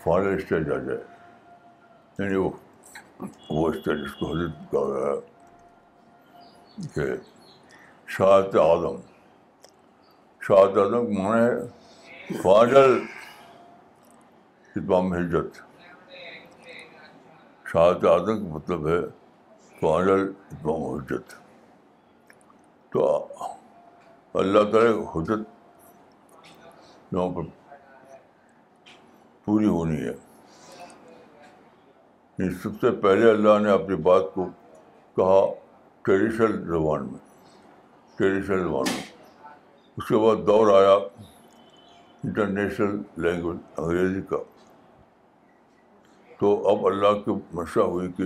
فائنل 0.05 0.35
اسٹیج 0.35 0.73
آ 0.73 0.77
جائے۔ 0.77 0.99
یعنی 2.19 2.37
وہ 2.37 2.51
وہ 3.51 3.69
اسٹیج 3.69 4.03
اس 4.05 4.15
کو 4.15 4.27
حضرت 4.27 4.71
کہا 4.71 4.85
گیا 4.87 5.15
کہ 6.95 7.15
شاہد 8.07 8.57
اعظم 8.57 8.97
شاہد 10.41 10.79
اعظم 10.79 11.13
مانا 11.13 11.45
ہے 11.47 12.37
فائنل 12.43 12.99
اتمام 14.77 15.15
ہجرت۔ 15.15 15.70
شہادت 17.73 18.05
اعظم 18.05 18.25
کا 18.25 18.55
مطلب 18.55 18.89
ہے 18.89 19.01
فائنل 19.81 20.33
اتمام 20.53 20.83
حجت۔ 20.83 21.35
تو 22.93 23.29
اللہ 24.35 24.73
تعالیٰ 24.73 25.17
حجت 25.17 25.39
یہاں 27.13 27.29
پر 27.29 27.43
پوری 29.45 29.67
ہونی 29.67 29.97
ہے۔ 29.97 30.15
سب 32.63 32.69
سے 32.81 32.91
پہلے 32.91 33.31
اللہ 33.31 33.59
نے 33.59 33.71
اپنی 33.71 33.97
بات 33.97 34.23
کو 34.35 34.47
کہا 35.17 35.55
ٹریڈیشنل 36.03 36.67
زبان 36.67 37.07
میں، 37.07 37.19
ٹریڈیشنل 38.19 38.65
زبان 38.65 38.85
میں۔ 38.95 39.07
اس 39.97 40.09
کے 40.09 40.17
بعد 40.17 40.47
دور 40.47 40.79
آیا 40.79 40.95
انٹرنیشنل 42.25 43.03
لینگویج 43.17 43.61
انگریزی 43.77 44.23
کا۔ 44.23 44.37
تو 46.41 46.69
اب 46.69 46.87
اللہ 46.87 47.13
کی 47.25 47.31
منشا 47.53 47.83
ہوئی 47.83 48.13
کہ 48.13 48.23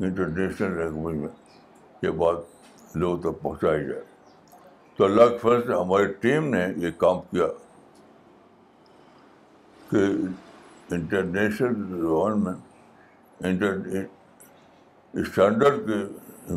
انٹرنیشنل 0.00 0.78
لینگویج 0.78 1.16
میں 1.16 1.28
یہ 2.02 2.10
بات 2.10 2.36
لوگوں 2.96 3.18
تک 3.18 3.42
پہنچائی 3.42 3.84
جائے۔ 3.84 4.00
تو 4.96 5.04
اللہ 5.04 5.24
کے 5.30 5.38
فرض 5.38 5.66
سے 5.66 5.72
ہماری 5.72 6.12
ٹیم 6.12 6.54
نے 6.54 6.66
یہ 6.76 6.90
کام 6.96 7.20
کیا 7.20 7.46
کہ 9.90 9.98
انٹرنیشنل 10.90 12.00
زبان 12.00 12.44
میں 12.44 12.52
انٹر 13.40 13.76
اسٹینڈرڈ 15.12 15.86
کے 15.86 16.54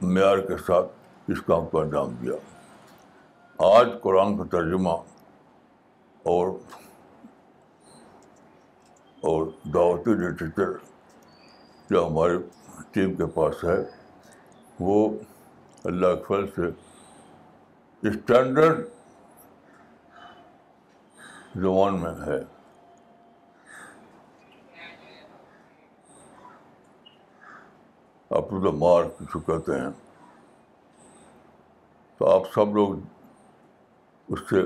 معیار 0.00 0.38
کے 0.38 0.56
ساتھ 0.66 0.86
اس 1.28 1.42
کام 1.42 1.66
کو 1.66 1.80
انجام 1.80 2.14
دیا۔ 2.22 2.32
آج 3.58 3.88
قرآن 4.02 4.38
کا 4.38 4.44
ترجمہ 4.50 4.90
اور 6.22 6.48
اور 9.24 9.46
دعوتی 9.74 10.10
لٹریچر 10.10 10.72
جو 11.90 12.06
ہمارے 12.06 12.38
ٹیم 12.90 13.14
کے 13.14 13.26
پاس 13.26 13.64
ہے، 13.64 13.78
وہ 14.80 15.18
اللہ 15.84 16.14
کے 16.14 16.22
فضل 16.22 16.46
سے 16.46 18.08
اسٹینڈرڈ 18.08 18.86
زبان 21.54 22.00
میں 22.00 22.26
ہے۔ 22.26 22.40
اپ 28.28 28.50
ٹو 28.50 28.60
دا 28.60 28.70
مارک 28.70 29.20
جو 29.20 29.40
کہتے 29.40 29.80
ہیں؟ 29.80 29.90
تو 32.18 32.30
آپ 32.30 32.52
سب 32.54 32.74
لوگ 32.74 32.94
اس 34.28 34.40
سے 34.50 34.56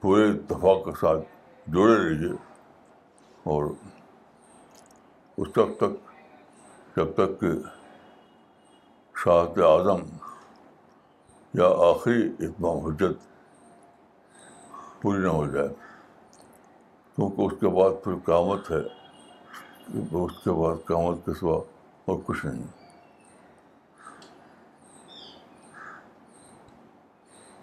پورے 0.00 0.30
اتفاق 0.30 0.84
کے 0.84 0.90
ساتھ 1.00 1.24
جڑے 1.70 1.96
رہیے 1.96 2.32
اور 3.44 3.64
اس 5.36 5.58
وقت 5.58 5.76
تک 5.76 5.94
جب 6.96 7.12
تک 7.14 7.40
کہ 7.40 7.46
شاہت 9.24 9.58
اعظم 9.58 10.02
یا 11.54 11.66
آخری 11.90 12.46
اتمام 12.46 12.78
حجت 12.78 13.24
پوری 15.02 15.18
نہ 15.18 15.28
ہو 15.28 15.46
جائے، 15.46 15.68
کیونکہ 17.16 17.42
اس 17.42 17.52
کے 17.60 17.68
بعد 17.68 18.04
پھر 18.04 18.12
قیامت 18.24 18.70
ہے، 18.70 18.82
اس 20.24 20.44
کے 20.44 20.50
بعد 20.50 20.86
قیامت 20.86 21.26
کے 21.26 21.34
سوا 21.34 21.60
اور 22.04 22.18
کچھ 22.26 22.46
نہیں۔ 22.46 22.66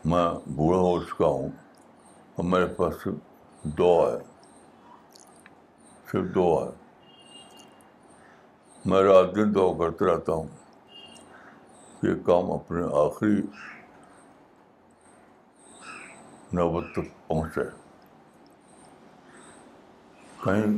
میں 0.06 0.28
بوڑھا 0.50 0.80
ہو 0.80 1.04
چکا 1.04 1.26
ہوں۔ 1.26 1.50
اور 2.36 2.43
میرے 2.46 2.65
پاس 2.65 2.93
صرف 3.04 3.13
دعا 3.63 4.12
ہے۔ 4.12 4.17
صرف 6.12 6.36
دعا 6.36 6.65
ہے۔ 6.65 6.72
میں 8.86 9.04
رات 9.04 9.36
دن 9.36 9.56
دعا 9.56 9.78
کرتے 9.78 10.06
رہتا 10.06 10.34
ہوں 10.34 10.48
کہ 12.02 12.08
یہ 12.08 12.15
کام 12.26 12.52
اپنے 12.52 12.84
آخری 12.84 13.41
نوبت 16.54 16.84
تک 16.91 17.28
پہنچے۔ 17.28 17.62
کہیں 20.43 20.78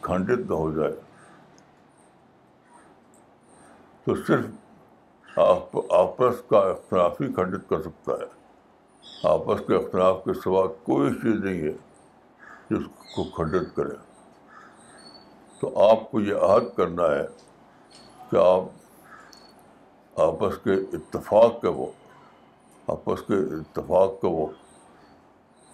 کھنڈت 0.00 0.50
نہ 0.50 0.54
ہو 0.54 0.72
جائے۔ 0.72 0.92
تو 4.04 4.14
صرف 4.14 4.46
آپس 5.92 6.34
کا 6.50 6.58
اختلاف 6.58 7.20
ہی 7.20 7.32
کھنڈت 7.32 7.68
کر 7.68 7.82
سکتا 7.82 8.12
ہے۔ 8.12 8.45
آپس 9.22 9.60
کے 9.66 9.74
اختلاف 9.74 10.16
کے 10.24 10.34
سوا 10.34 10.66
کوئی 10.66 11.14
چیز 11.14 11.44
نہیں 11.44 11.62
ہے 11.62 11.72
جس 12.70 13.14
کو 13.16 13.24
کھنڈت 13.24 13.76
کرے 13.76 13.94
تو 15.60 15.90
آپ 15.90 16.10
کو 16.10 16.20
یہ 16.20 16.34
عہد 16.34 16.76
کرنا 16.76 17.02
ہے 17.02 17.26
کہ 18.30 18.36
آپ 18.36 18.62
آپس 20.20 20.58
کے 20.64 20.72
اتفاق 20.72 21.60
کے 21.60 21.68
وہ 21.68 21.86
آپس 22.86 23.20
کے 23.26 23.34
اتفاق 23.34 24.20
کو 24.20 24.30
وہ 24.30 24.46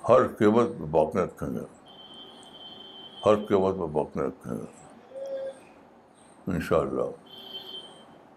ہر 0.09 0.29
قیمت 0.29 0.69
میں 0.69 0.89
باقی 0.89 1.19
رکھیں 1.19 1.49
گے۔ 1.49 1.61
ہر 3.27 3.37
قیمت 3.37 3.75
میں 3.75 3.87
باقی 3.87 4.21
رکھیں 4.21 4.53
گے۔ 4.53 4.65
ان 6.47 6.61
شاء 6.61 6.79
اللہ 6.79 7.03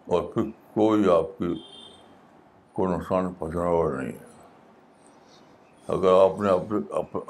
اور 0.06 0.22
پھر 0.22 0.42
کوئی 0.74 1.04
آپ 1.12 1.38
کی 1.38 1.64
کو 2.74 2.88
نقصان 2.88 3.34
پہنچانے 3.34 3.70
والا 3.70 4.02
نہیں 4.02 4.12
ہے۔ 4.12 4.35
اگر 5.88 6.13
آپ 6.13 6.39
نے 6.41 6.50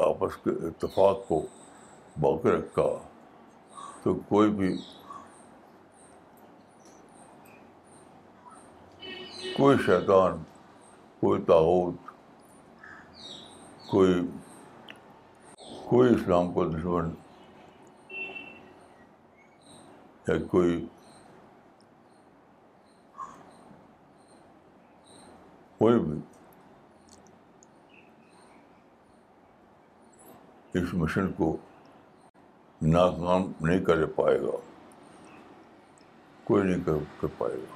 آپس 0.03 0.35
کے 0.43 0.49
اتفاق 0.67 1.27
کو 1.27 1.45
باقی 2.19 2.51
رکھا 2.51 2.87
تو 4.03 4.13
کوئی 4.13 4.49
بھی 4.51 4.75
کوئی 9.53 9.77
شیطان، 9.85 10.43
کوئی 11.19 11.41
تعاوت 11.41 12.13
کوئی 13.87 14.13
کوئی 15.85 16.13
اسلام 16.15 16.51
کو 16.53 16.65
دشمن 16.65 17.13
یا 20.27 20.35
کوئی 20.51 20.85
کوئی 25.77 25.99
بھی 25.99 26.34
اس 30.75 30.93
مشن 30.93 31.27
کو 31.27 31.57
ناکام 32.81 33.51
نہیں 33.61 33.85
کر 33.85 34.05
پائے 34.05 34.41
گا۔ 34.41 34.57
کوئی 36.43 36.63
نہیں 36.63 36.83
کر 36.85 37.27
پائے 37.37 37.55
گا۔ 37.55 37.75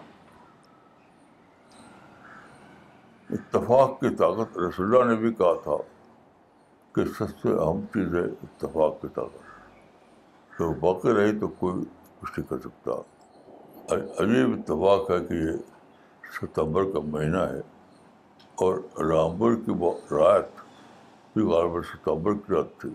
اتفاق 3.30 4.00
کی 4.00 4.16
طاقت 4.16 4.58
رسول 4.58 4.96
اللہ 4.96 5.12
نے 5.12 5.18
بھی 5.18 5.34
کہا 5.34 5.54
تھا 5.64 5.78
کہ 6.92 7.06
سب 7.06 7.30
سے 7.30 7.50
اہم 7.50 7.82
چیز 7.82 8.16
ہے 8.16 8.26
اتفاق 8.26 9.02
کی 9.02 9.08
طاقت۔ 9.16 9.50
تو 10.58 10.74
باقی 10.74 11.14
رہی 11.14 11.40
تو 11.40 11.48
کوئی 11.48 11.84
کچھ 12.20 12.40
نہیں 12.40 12.50
کر 12.50 12.58
سکتا۔ 12.60 12.92
عجیب 14.24 14.60
اتفاق 14.60 15.12
ہے 15.12 15.26
کہ 15.26 15.34
یہ 15.34 15.58
ستمبر 16.42 16.84
کا 16.84 17.00
مہینہ 17.04 17.38
ہے 17.38 17.60
اور 18.56 18.76
رامبر 19.00 19.56
کی 19.56 19.72
رات 20.12 20.59
بھی 21.36 21.44
بار 21.46 21.82
ستمبر 21.84 22.34
کی 22.36 22.54
رات 22.54 22.80
تھی 22.82 22.90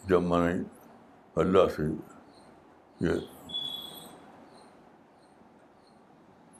جب 0.00 0.22
میں 0.22 0.38
نے 0.40 0.62
اللہ 1.36 1.68
سے 1.76 1.82
یہ 3.00 3.20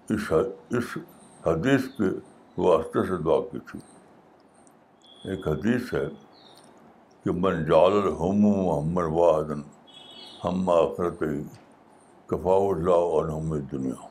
اس 0.09 0.33
اس 0.71 0.97
حدیث 1.47 1.89
کے 1.97 2.09
واسطے 2.59 3.07
سے 3.07 3.17
دعا 3.25 3.41
کی 3.53 3.59
تھی 3.71 3.79
ایک 5.25 5.49
حدیث 5.49 5.93
ہے 5.95 6.07
کہ 7.27 7.33
من 7.37 7.65
جال 7.65 7.93
الحم 7.95 8.41
محمد 8.41 9.11
واحدن 9.13 9.61
ہم 10.45 10.71
آخرت 10.71 11.23
ہی 11.23 11.43
کفا 12.29 12.55
اللہ 12.61 13.09
اور 13.11 13.29
ہم 13.29 13.59
دنیا 13.73 14.10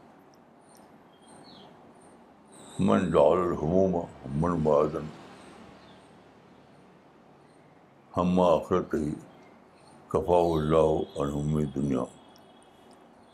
من 2.79 3.11
جعل 3.11 3.37
الحموم 3.37 4.01
من 4.35 4.63
بادن 4.63 5.05
ہم 8.17 8.39
آخرت 8.39 8.93
ہی 8.93 9.13
کفا 10.07 10.37
اللہ 10.37 10.91
اور 11.15 11.27
دنیا 11.75 12.03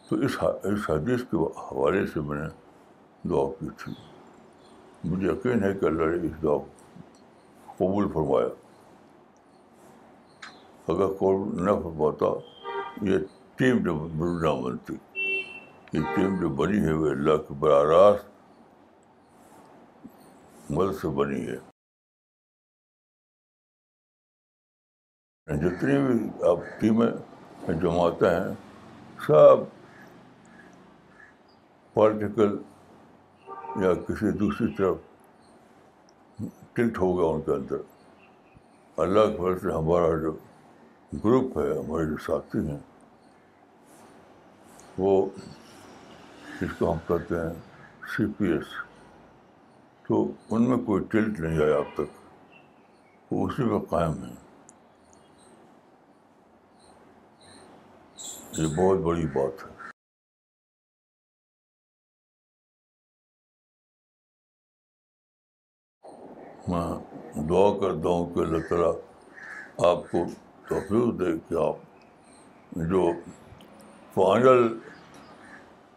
تو 0.10 0.16
اس 0.16 0.38
اس 0.64 0.90
حدیث 0.90 1.22
کے 1.22 1.38
حوالے 1.38 2.08
سے 2.08 2.20
میں 2.20 2.38
نے 2.38 2.48
دعا 3.30 3.50
کی 3.60 3.68
تھی۔ 3.78 3.94
مجھے 5.04 5.28
یقین 5.28 5.64
ہے 5.64 5.74
کہ 5.74 5.86
اللہ 5.86 6.04
نے 6.04 6.28
اس 6.28 6.44
دعا 6.44 6.58
قبول 7.66 8.08
فرمایا۔ 8.14 8.48
اگر 10.88 11.08
قبول 11.08 11.66
نہ 11.66 11.72
فرماتا، 11.72 12.26
یہ 13.02 13.18
ٹیم 13.56 13.78
جو 13.78 13.94
بنتی، 14.62 14.94
یہ 15.94 16.16
ٹیم 16.16 16.40
جو 16.40 16.50
بنی 16.50 16.78
ہے، 16.78 16.94
وہ 16.94 17.10
اللہ 17.10 17.38
کے 17.38 17.54
براہ 17.54 17.84
راست 17.84 18.35
مدد 20.69 20.95
سے 21.01 21.08
بنی 21.08 21.47
ہے۔ 21.47 21.58
جتنی 25.47 25.97
بھی 26.06 26.30
آپ 26.49 26.58
ٹیمیں 26.82 27.12
جماتے 27.82 28.30
ہیں، 28.30 28.54
سب 29.28 29.63
پولیٹیکل 31.93 32.58
یا 33.84 33.93
کسی 33.93 34.32
دوسری 34.32 34.67
طرف 34.78 34.97
ٹلٹ 36.73 36.97
ہو 36.97 37.10
گیا 37.17 37.28
ان 37.30 37.41
کے 37.41 37.51
اندر۔ 37.51 37.82
اللہ 38.97 39.28
کے 39.28 39.38
فضل 39.38 39.60
سے 39.60 39.75
ہمارا 39.75 40.17
جو 40.21 40.32
گروپ 41.13 41.58
ہے، 41.58 41.69
ہمارے 41.71 42.06
جو 42.06 42.17
ساتھی 42.17 42.67
ہیں، 42.67 42.80
وہ 44.97 45.30
جس 46.62 46.73
کو 46.80 46.91
ہم 46.91 46.97
کہتے 47.08 47.36
ہیں 47.36 47.54
سی 48.08 48.32
پی 48.38 48.45
ایس 48.45 48.85
تو 50.10 50.32
ان 50.52 50.70
میں 50.70 50.78
کوئی 50.78 51.04
ٹلٹ 51.12 51.39
نہیں 51.39 51.63
آیا 51.63 51.78
اب 51.78 51.94
تک۔ 51.94 52.10
وہ 53.32 53.48
اسی 53.48 53.63
میں 53.63 53.80
قائم 53.80 54.24
ہے 54.24 54.34
یہ 58.58 58.76
بہت 58.78 59.00
بڑی 59.00 59.26
بات 59.26 59.63
ہے۔ 59.63 59.74
میں 66.68 66.88
دعا 67.50 67.72
کرتا 67.80 68.10
ہوں 68.10 68.34
کہ 68.34 68.39
اللہ 68.39 68.68
تعالیٰ 68.70 68.94
آپ 69.91 70.12
کو 70.12 70.26
توفیق 70.70 71.20
دے 71.20 71.32
کہ 71.50 71.56
آپ 71.63 71.76
جو 72.72 73.12
فائنل 74.13 74.80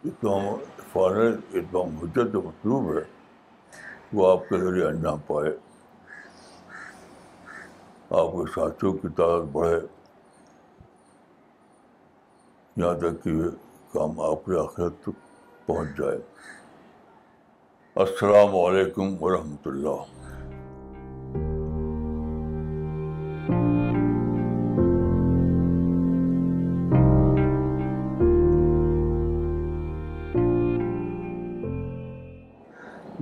اتنا 0.05 0.55
فائنل 0.93 1.37
اتنا 1.55 1.81
حجت 1.81 2.35
مطلوب 2.35 2.99
ہے 2.99 3.18
وہ 4.13 4.31
آپ 4.33 4.49
کے 4.49 4.59
ذریعے 4.59 4.85
انجام 4.87 5.19
پائے 5.27 5.51
آپ 8.11 8.33
کے 8.33 8.45
ساتھیوں 8.55 8.93
کی 8.93 9.09
تعداد 9.09 9.43
بڑھے۔ 9.53 9.81
یہاں 12.77 12.95
تک 12.95 13.25
کہ 13.25 13.29
یہ 13.29 13.49
کام 13.93 14.21
آپ 14.21 14.45
کے 14.45 14.61
آخرت 14.61 14.93
تک 15.03 15.67
پہنچ 15.67 15.89
جائے 15.99 16.19
السلام 17.95 18.57
علیکم 18.57 19.23
ورحمۃ 19.23 19.67
اللہ۔ 19.67 20.18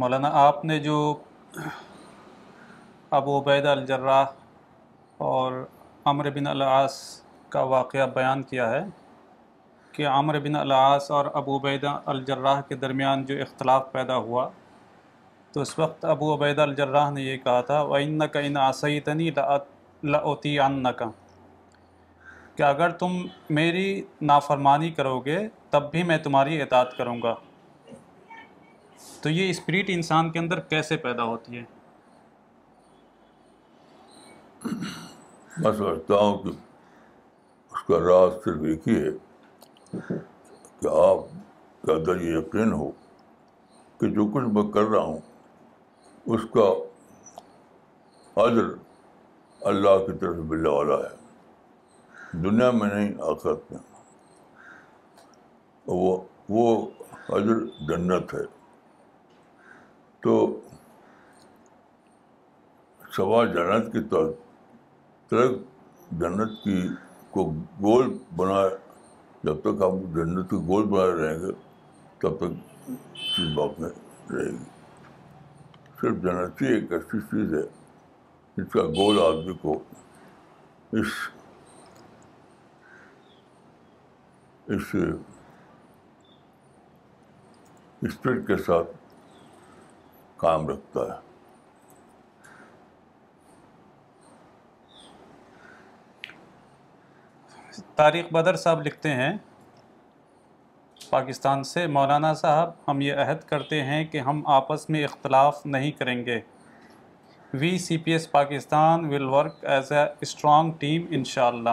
مولانا، 0.07 0.29
آپ 0.33 0.65
نے 0.65 0.79
جو 0.79 0.97
ابو 3.11 3.39
عبید 3.39 3.67
الجراح 3.67 4.27
اور 5.19 5.53
عمر 6.05 6.31
بن 6.31 6.47
العاص 6.47 6.99
کا 7.49 7.63
واقعہ 7.63 8.07
بیان 8.07 8.43
کیا 8.43 8.71
ہے 8.71 8.85
کہ 9.93 10.07
عمر 10.07 10.39
بن 10.39 10.57
العاص 10.57 11.11
اور 11.11 11.27
ابو 11.35 11.57
عبید 11.57 11.85
الجراح 12.07 12.61
کے 12.61 12.75
درمیان 12.75 13.25
جو 13.25 13.35
اختلاف 13.41 13.93
پیدا 13.93 14.17
ہوا، 14.17 14.49
تو 15.53 15.61
اس 15.61 15.79
وقت 15.79 16.05
ابو 16.05 16.35
عبید 16.35 16.59
الجراح 16.59 17.11
نے 17.11 17.23
یہ 17.23 17.37
کہا 17.37 17.61
تھا، 17.61 17.81
وَإِنَّكَ 17.83 18.33
کا 18.33 18.41
ان 18.41 18.57
آسیتنی 18.57 19.31
کا 20.97 21.11
کہ 22.57 22.63
اگر 22.63 22.91
تم 22.91 23.19
میری 23.51 24.03
نافرمانی 24.23 24.91
کرو 24.91 25.19
گے، 25.21 25.39
تب 25.71 25.91
بھی 25.91 26.03
میں 26.03 26.19
تمہاری 26.19 26.63
اطاعت 26.63 26.97
کروں 26.97 27.23
گا۔ 27.23 27.35
تو 29.21 29.31
یہ 29.31 29.51
اسپرٹ 29.51 29.85
انسان 29.89 30.31
کے 30.31 30.39
اندر 30.39 30.61
کیسے 30.61 30.97
پیدا 30.97 31.23
ہوتی 31.25 31.59
ہے؟ 31.59 31.65
میں 35.59 35.73
سمجھتا 35.73 36.15
ہوں 36.15 36.39
کہ 36.39 36.49
اس 37.73 37.83
کا 37.89 37.99
راز 37.99 38.45
صرف 38.45 38.63
ایک 38.63 38.89
ہی 38.89 38.95
ہے 38.95 39.11
کہ 40.81 40.89
آپ 40.89 41.19
کے 41.87 41.93
اندر 41.93 42.21
یہ 42.21 42.39
یقین 42.39 42.73
ہو 42.73 42.91
کہ 44.01 44.11
جو 44.11 44.27
کچھ 44.27 44.45
میں 44.45 44.73
کر 44.73 44.83
رہا 44.83 45.03
ہوں، 45.03 45.19
اس 46.27 46.41
کا 46.55 46.73
عدر 48.43 48.65
اللہ 49.61 50.07
کی 50.07 50.19
طرف 50.19 50.37
ملنے 50.37 50.69
والا 50.69 50.95
ہے۔ 50.95 51.17
دنیا 52.33 52.71
میں 52.71 52.89
نہیں، 52.95 53.13
آخرت 53.21 53.73
میں۔ 53.73 53.81
وہ 55.87 56.21
وہ 56.49 56.91
عدر 57.29 57.67
جنت 57.67 58.35
ہے۔ 58.35 58.56
تو 60.27 60.61
سوا 63.17 63.45
جنت 63.45 63.93
کی 63.93 64.01
طرف 65.31 65.51
جنت 66.21 66.65
کی 66.65 66.89
کو 67.31 67.45
گول 67.81 68.09
بنائے 68.37 68.71
جب 69.43 69.61
تک 69.61 69.83
ہم 69.83 70.01
جنت 70.15 70.51
کی 70.51 70.57
گول 70.57 70.85
بنائے 70.85 71.13
رہیں 71.13 71.39
گے، 71.41 71.53
تب 72.19 72.37
تک 72.39 72.53
چیز 73.37 73.55
باقی 73.55 73.83
رہے 73.83 74.51
گی۔ 74.51 74.65
صرف 76.01 76.23
جنتی 76.23 76.67
ایک 76.67 76.93
ایسی 76.93 77.21
چیز 77.21 77.55
ہے 77.55 77.63
جس 78.57 78.73
کا 78.73 78.83
گول 78.99 79.21
آدمی 79.27 79.55
کو 79.63 79.79
اس 80.93 81.13
اس 84.67 84.95
اسپرٹ 88.03 88.47
کے 88.47 88.57
ساتھ 88.67 88.91
کام 90.37 90.69
رکھتا 90.69 91.01
ہے۔ 91.01 91.27
طارق 97.97 98.33
بدر 98.33 98.57
صاحب 98.57 98.83
لکھتے 98.83 99.11
ہیں 99.11 99.37
پاکستان 101.11 101.65
سے 101.65 101.87
مولانا 101.87 102.35
صاحب 102.35 102.71
ہم 102.89 103.01
یہ 103.01 103.15
عہد 103.15 103.41
کرتے 103.47 103.83
ہیں 103.83 104.05
کہ 104.05 104.19
ہم 104.19 104.47
آپس 104.47 104.91
میں 104.91 105.05
اختلاف 105.05 105.67
نہیں 105.67 105.91
کریں 105.91 106.27
گے۔ 106.27 106.41
V 107.55 107.79
C 107.79 107.97
P 107.97 108.13
S 108.13 108.31
Pakistan 108.31 109.05
will 109.05 109.25
work 109.25 109.65
as 109.65 109.93
a 109.93 110.15
strong 110.21 110.73
team 110.73 111.07
ان 111.11 111.25
شاء 111.25 111.47
اللہ 111.47 111.71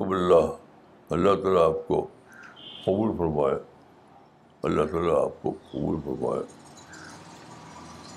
اللہ۔ 0.00 0.56
اللہ 1.10 1.34
تعالیٰ 1.42 1.62
آپ 1.62 1.88
کو 1.88 2.06
قبول 2.84 3.16
فرمائے۔ 3.18 3.75
اللہ 4.62 4.84
تعالیٰ 4.84 5.14
آپ 5.24 5.42
کو 5.42 5.50
قبول 5.72 5.96
فرمائے 6.04 6.42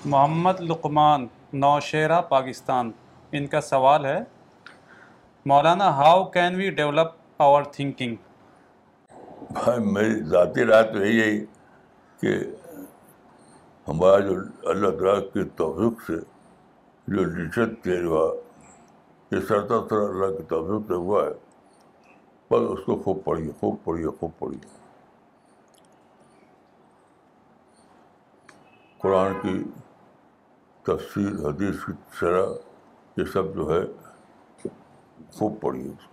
محمد 0.04 0.60
لقمان 0.60 1.26
نوشیرہ 1.52 2.20
پاکستان۔ 2.20 2.90
ان 3.32 3.46
کا 3.46 3.60
سوال 3.60 4.04
ہے، 4.06 4.18
مولانا 5.46 5.88
how 5.96 6.24
can 6.24 6.54
we 6.54 6.70
develop 6.70 7.10
our 7.38 7.62
thinking 7.62 8.16
بھائی، 9.52 9.84
میری 9.84 10.22
ذاتی 10.22 10.64
رائے 10.64 10.82
تو 10.82 11.04
یہی 11.04 11.20
ہے 11.20 11.44
کہ 12.20 12.32
ہمارا 13.88 14.18
جو 14.18 14.34
اللہ 14.70 14.90
تعالیٰ 14.90 15.22
کی 15.32 15.44
توفیق 15.56 16.02
سے 16.06 16.16
جو 17.08 17.22
لچت 17.24 17.82
تیز 17.84 18.04
ہوا، 18.04 18.34
یہ 19.32 19.40
سرتا 19.48 19.80
سر 19.88 19.96
اللہ 19.96 20.36
کی 20.36 20.44
توفیق 20.48 20.88
سے 20.88 20.94
ہوا 20.94 21.24
ہے 21.24 21.32
بس 22.50 22.70
اس 22.70 22.84
کو 22.86 22.96
خوب 22.96 23.24
پڑھیے 23.24 23.50
خوب 23.60 23.76
پڑھیے 23.84 24.06
خوب 24.20 24.30
پڑھیے۔ 24.38 24.79
قرآن 29.02 29.32
کی 29.42 29.70
تفصیل، 30.82 31.46
حدیث 31.46 31.84
کی 31.86 31.92
شرح 32.12 32.46
یہ 33.16 33.24
سب 33.24 33.54
جو 33.54 33.68
ہے، 33.70 33.86
خوب 35.32 35.60
پڑھیے 35.60 35.88
اس 35.88 36.06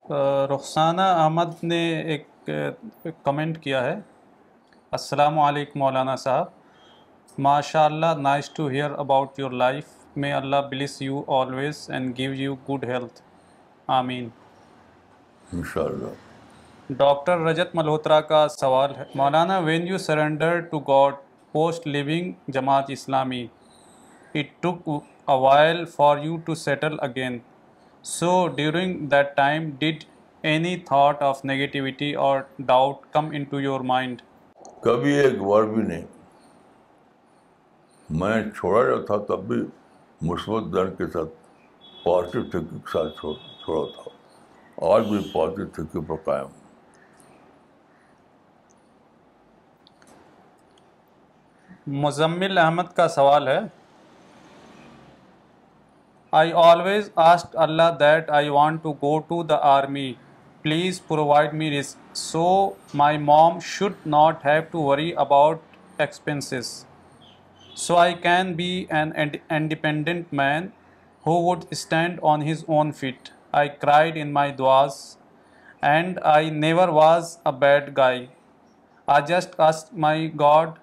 کو 0.00 0.56
رخسانہ 0.56 1.00
احمد 1.00 1.64
نے 1.64 2.02
ایک 2.02 2.50
کمنٹ 3.24 3.62
کیا 3.62 3.84
ہے۔ 3.84 4.00
السلام 4.90 5.38
علیکم 5.38 5.78
مولانا 5.78 6.16
صاحب۔ 6.16 6.46
ماشاء 7.38 7.84
اللہ 7.84 8.06
nice 8.06 8.50
to 8.50 8.66
hear 8.66 8.90
about 8.90 9.38
your 9.38 9.50
life 9.50 9.97
میں 10.16 10.32
اللہ 10.32 10.56
bless 10.70 11.00
you 11.02 11.22
always 11.32 11.88
and 11.90 12.16
give 12.18 12.32
you 12.34 12.54
good 12.68 12.84
health 12.84 13.20
آمین 13.88 14.28
انشاءاللہ 15.52 16.12
ڈاکٹر 16.90 17.40
رجت 17.40 17.74
ملہوترا 17.74 18.20
کا 18.22 18.46
سوال 18.50 18.94
ہے 18.96 19.04
مولانا 19.14 19.58
when 19.58 19.86
you 19.88 19.98
surrender 19.98 20.60
to 20.70 20.78
God 20.88 21.14
post 21.54 21.86
leaving 21.86 22.32
Jamaat 22.52 22.84
Islami 22.88 23.46
it 24.34 24.62
took 24.62 24.88
a 24.88 25.38
while 25.40 25.84
for 25.96 26.18
you 26.18 26.36
to 26.36 26.54
settle 26.56 26.96
again 27.00 27.38
so 28.04 28.46
during 28.56 29.06
that 29.08 29.34
time 29.36 29.70
did 29.78 30.04
any 30.44 30.76
thought 30.86 31.22
of 31.22 31.44
negativity 31.44 32.14
or 32.16 32.40
doubt 32.60 33.06
come 33.12 33.28
into 33.44 33.60
your 33.60 33.80
mind 33.86 34.22
کبھی 34.82 35.12
ایک 35.14 35.42
بار 35.42 35.62
بھی 35.64 35.82
نہیں۔ 35.82 36.02
میں 38.08 38.42
چھوڑا 38.56 38.84
جو 38.84 39.00
تھا 39.02 39.16
تب 39.26 39.44
بھی 39.44 39.60
مثبت 40.22 40.72
دن 40.72 40.96
کے 40.96 41.06
ساتھ 41.06 41.28
پازیٹیو 42.04 42.42
تھنکنگ 42.42 42.78
کے 42.78 42.90
ساتھ 42.92 43.20
چھوڑ 43.20 43.34
چھوڑا 43.34 43.86
تھا۔ 43.94 44.10
آج 44.94 45.06
بھی 45.06 45.30
پازیٹیو 45.32 45.66
تھنکنگ 45.66 46.02
پر 46.02 46.16
قائم 46.24 46.44
ہوں۔ 46.44 46.56
مزمل 51.86 52.58
احمد 52.58 52.94
کا 52.94 53.08
سوال 53.08 53.48
ہے۔ 53.48 53.58
I 56.32 56.52
always 56.52 57.10
ask 57.16 57.56
Allah 57.56 57.90
that 58.00 58.30
I 58.30 58.48
want 58.48 58.82
to 58.82 58.92
go 58.92 59.18
to 59.18 59.42
the 59.42 59.56
army 59.56 60.12
please 60.62 61.06
provide 61.08 61.54
me 61.54 61.80
risk 61.80 62.16
so 62.16 62.70
my 62.94 63.18
mom 63.18 63.58
should 63.60 63.92
not 64.06 64.46
have 64.46 64.62
to 64.70 64.82
worry 64.82 65.12
about 65.16 65.58
expenses 65.98 66.84
so 67.78 67.96
I 67.96 68.14
can 68.22 68.52
be 68.52 68.84
an 68.90 69.12
independent 69.48 70.32
man 70.32 70.66
who 71.24 71.40
would 71.42 71.64
stand 71.70 72.18
on 72.22 72.42
his 72.50 72.64
own 72.68 72.92
feet 72.92 73.28
I 73.52 73.68
cried 73.80 74.16
in 74.16 74.32
my 74.32 74.52
دعاز 74.52 74.96
and 75.82 76.18
I 76.24 76.50
never 76.50 76.88
was 76.94 77.36
a 77.44 77.52
bad 77.58 77.96
guy 77.96 78.26
I 79.08 79.22
just 79.26 79.60
ask 79.60 79.94
my 79.94 80.30
God 80.40 80.78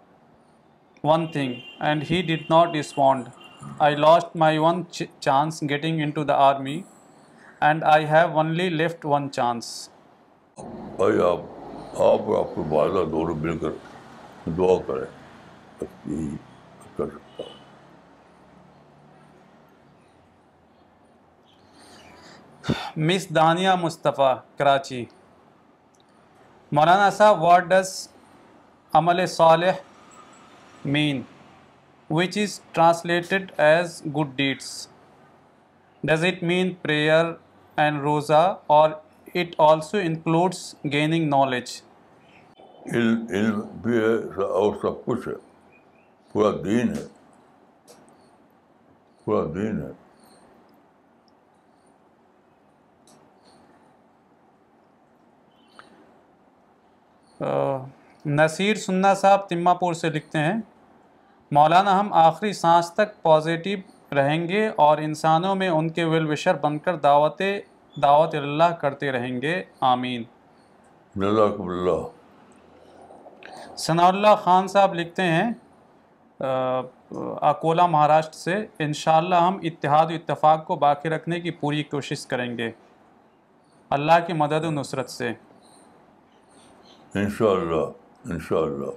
one 1.03 1.25
thing 1.31 1.51
and 1.79 2.03
he 2.03 2.21
did 2.23 2.49
not 2.49 2.73
respond. 2.73 3.31
I 3.79 3.93
lost 3.95 4.33
my 4.35 4.53
one 4.59 4.79
ch- 4.87 5.09
chance 5.19 5.59
getting 5.63 5.99
into 5.99 6.23
the 6.23 6.37
army 6.45 6.77
and 7.61 7.83
I 7.85 7.99
have 8.05 8.35
only 8.35 8.69
left 8.71 9.05
one 9.07 9.29
chance. 9.31 9.67
بھائی 10.97 11.21
آپ 11.21 12.01
آپ 12.01 12.55
کے 12.55 12.61
والدہ 12.69 13.03
دونوں 13.11 13.35
مل 13.35 13.57
کر 13.57 13.71
دعا 14.57 14.77
کریں 14.87 15.85
کر 16.97 17.17
مس 22.97 23.27
دانیا 23.35 23.75
مصطفیٰ 23.75 24.35
کراچی 24.57 25.03
مولانا 26.71 27.09
سا 27.11 27.31
صالح 29.27 29.71
mean 30.85 31.21
which 32.09 32.37
is 32.37 32.59
translated 32.71 33.51
as 33.57 34.01
good 34.17 34.35
deeds 34.35 34.87
does 36.03 36.23
it 36.23 36.43
mean 36.43 36.73
prayer 36.81 37.25
and 37.77 38.01
روزہ 38.01 38.43
or 38.67 38.89
it 39.35 39.55
also 39.61 39.97
includes 39.97 40.73
gaining 40.83 41.27
knowledge 41.29 41.81
علم 42.87 43.61
بھی 43.81 43.97
ہے 43.97 44.15
اور 44.43 44.75
سب 44.81 45.05
کچھ 45.05 45.27
ہے 45.27 45.33
پورا 46.35 46.51
دین 46.65 46.89
ہے۔ 46.89 47.05
پورا 49.25 49.45
دین 49.55 49.81
ہے۔ 49.81 49.91
نصیر 58.25 58.75
سننا 58.75 59.13
صاحب 59.13 59.49
تما 59.49 59.73
پور 59.73 59.93
سے 59.93 60.09
لکھتے 60.09 60.39
ہیں 60.39 60.53
مولانا 61.51 61.99
ہم 61.99 62.13
آخری 62.13 62.53
سانس 62.53 62.91
تک 62.93 63.21
پازیٹیو 63.21 63.79
رہیں 64.15 64.47
گے 64.47 64.67
اور 64.67 64.97
انسانوں 64.97 65.55
میں 65.55 65.69
ان 65.69 65.89
کے 65.89 66.03
ویل 66.03 66.31
وشر 66.31 66.55
بن 66.55 66.79
کر 66.79 66.95
دعوت 66.95 67.41
دعوت 68.01 68.35
اللہ 68.35 68.75
کرتے 68.81 69.11
رہیں 69.11 69.41
گے۔ 69.41 69.63
آمین۔ 69.79 70.23
اللہ۔ 71.23 72.07
ثناء 73.77 74.07
اللہ 74.07 74.35
خان 74.43 74.67
صاحب 74.67 74.93
لکھتے 74.93 75.21
ہیں 75.21 75.51
اکولا 77.41 77.85
مہاراشٹر 77.85 78.33
سے 78.33 78.65
انشاءاللہ 78.79 79.35
ہم 79.35 79.59
اتحاد 79.63 80.05
و 80.05 80.13
اتفاق 80.13 80.67
کو 80.67 80.75
باقی 80.75 81.09
رکھنے 81.09 81.39
کی 81.39 81.51
پوری 81.51 81.83
کوشش 81.83 82.25
کریں 82.25 82.57
گے۔ 82.57 82.71
اللہ 83.89 84.11
کی 84.27 84.33
مدد 84.33 84.65
و 84.65 84.71
نصرت 84.71 85.09
سے۔ 85.09 85.29
انشاءاللہ 87.15 87.85
انشاءاللہ۔ 88.25 88.91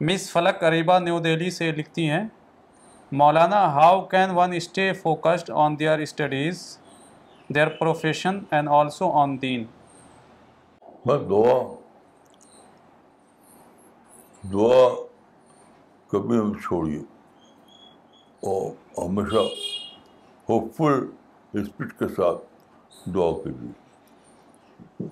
مس 0.00 0.32
فلک 0.32 0.64
اریبا 0.64 0.98
نیو 0.98 1.18
دہلی 1.18 1.50
سے 1.50 1.72
لکھتی 1.72 2.10
ہیں۔ 2.10 2.24
مولانا 3.12 3.64
how 3.64 4.00
can 4.00 4.30
one 4.30 4.52
stay 4.52 4.92
focused 4.92 5.50
on 5.50 5.78
their 5.78 5.98
studies 5.98 6.78
their 7.48 7.68
profession 7.68 8.38
and 8.50 8.68
also 8.68 9.12
on 9.12 9.42
دین۔ 9.42 9.64
بس 11.06 11.20
دعا۔ 11.30 11.74
دعا۔ 14.52 15.13
کبھی 16.14 16.38
ہم 16.38 16.52
چھوڑیے 16.62 16.98
اور 18.42 18.70
ہمیشہ 18.98 19.40
ہوپ 20.48 20.64
فل 20.76 21.06
اسپرٹ 21.54 21.92
کے 21.98 22.08
ساتھ 22.08 23.08
دعا 23.14 23.30
کیجیے 23.42 25.08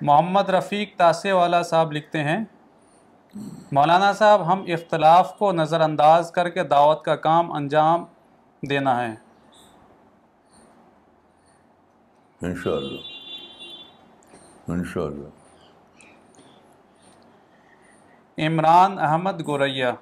محمد 0.00 0.50
رفیق 0.50 0.96
تاسے 0.96 1.32
والا 1.32 1.62
صاحب 1.62 1.92
لکھتے 1.92 2.22
ہیں 2.24 2.42
مولانا 3.72 4.12
صاحب 4.12 4.46
ہم 4.46 4.64
اختلاف 4.68 5.32
کو 5.38 5.52
نظر 5.52 5.80
انداز 5.80 6.30
کر 6.32 6.48
کے 6.48 6.62
دعوت 6.64 7.04
کا 7.04 7.14
کام 7.20 7.52
انجام 7.52 8.04
دینا 8.62 8.96
ہے 9.00 9.14
انشاءاللہ 12.40 13.00
انشاءاللہ 14.68 15.43
Imran 18.38 18.98
Ahmed 18.98 19.46
Goraya, 19.46 19.94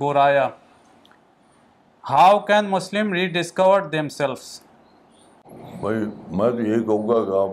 Goraya. 0.00 0.48
How 2.10 2.38
can 2.38 2.64
Muslim 2.64 3.12
rediscover 3.28 3.80
themselves 4.08 4.62
بھائی، 5.80 5.98
میں 6.30 6.50
تو 6.50 6.60
یہی 6.60 6.84
کہوں 6.84 7.08
گا 7.08 7.24
کہ 7.24 7.36
آپ 7.42 7.50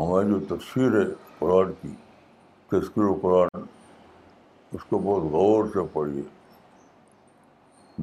ہماری 0.00 0.28
جو 0.28 0.56
تفسیر 0.56 1.00
ہے 1.00 1.14
قرآن 1.38 1.72
کی 1.72 1.94
تذکر 2.68 3.02
و 3.02 3.18
قرآن، 3.22 3.62
اس 4.72 4.84
کو 4.84 4.98
بہت 4.98 5.22
غور 5.22 5.64
سے 5.64 5.78
پڑھیے۔ 5.92 6.22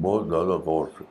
بہت 0.00 0.28
زیادہ 0.28 0.58
غور 0.58 0.86
سے، 0.98 1.04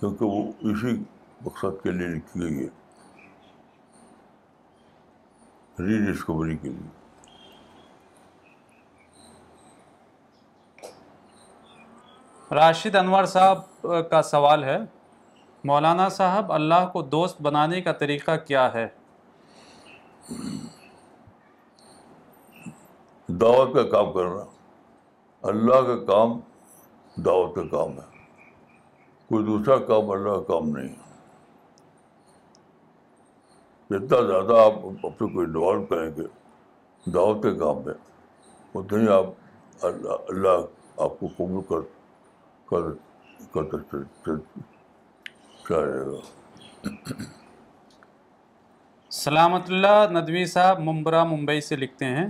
کیونکہ 0.00 0.24
وہ 0.24 0.52
اسی 0.60 1.02
مقصد 1.44 1.82
کے 1.82 1.90
لیے 1.90 2.08
لکھی 2.08 2.40
گئی 2.40 2.66
ہے۔ 2.66 2.68
ری 5.82 6.12
ڈسکوری 6.12 6.56
کے 6.56 6.68
لیے۔ 6.68 6.99
راشد 12.54 12.96
انور 12.96 13.24
صاحب 13.24 13.58
کا 14.10 14.22
سوال 14.22 14.64
ہے، 14.64 14.78
مولانا 15.64 16.08
صاحب، 16.08 16.52
اللہ 16.52 16.90
کو 16.92 17.02
دوست 17.02 17.42
بنانے 17.42 17.80
کا 17.80 17.92
طریقہ 17.92 18.30
کیا 18.36 18.74
ہے؟ 18.74 18.88
دعوت 23.28 23.74
کا 23.74 23.82
کام 23.82 24.12
کرنا 24.12 24.44
اللہ 25.42 25.80
کا 25.80 26.04
کام 26.04 26.40
دعوت 27.22 27.54
کا 27.54 27.62
کام 27.70 27.92
ہے۔ 27.92 28.18
کوئی 29.28 29.44
دوسرا 29.44 29.76
کام 29.76 30.10
اللہ 30.10 30.30
کا 30.30 30.42
کام 30.42 30.68
نہیں 30.68 30.88
ہے۔ 30.88 31.10
جتنا 33.90 34.20
زیادہ 34.20 34.60
آپ 34.60 34.72
اپنے 35.06 35.32
کو 35.32 35.40
انوالو 35.40 35.86
کریں 35.86 36.10
گے، 36.16 36.26
دعوت 37.10 37.42
کے 37.42 37.54
کام 37.54 37.76
میں 37.76 37.94
اتنا 38.74 39.00
ہی 39.00 39.08
آپ 39.08 39.26
اللہ 39.82 40.12
اللہ 40.28 40.66
آپ 40.96 41.20
کو 41.20 41.26
قبول 41.36 41.62
کر 41.62 41.80
کر 41.80 41.80
کرتے 41.80 41.86
چاہے 41.86 41.88
گا 41.88 41.98
سلامت 49.10 49.70
اللہ 49.70 50.06
ندوی 50.10 50.44
صاحب 50.44 50.78
ممبرا 50.78 51.24
ممبئی 51.24 51.60
سے 51.60 51.76
لکھتے 51.76 52.04
ہیں۔ 52.04 52.26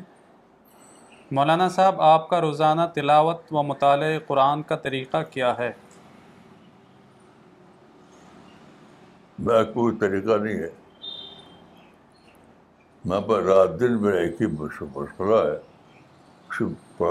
مولانا 1.31 1.69
صاحب 1.69 2.01
آپ 2.01 2.29
کا 2.29 2.41
روزانہ 2.41 2.81
تلاوت 2.95 3.41
و 3.51 3.63
مطالعہ 3.63 4.19
قرآن 4.27 4.63
کا 4.63 4.77
طریقہ 4.77 5.17
کیا 5.31 5.59
ہے؟ 5.59 5.73
میں 9.39 9.65
کوئی 9.65 9.97
طریقہ 9.97 10.39
نہیں 10.43 10.55
ہے۔ 10.55 10.71
میں 13.05 13.21
پر 13.21 13.43
رات 13.43 13.81
دن 13.81 14.03
میرا 14.03 14.17
ایک 14.17 14.43
ہی 14.43 14.47
مشغلہ 14.47 15.35
ہے۔ 15.35 15.59
صرف 16.59 17.03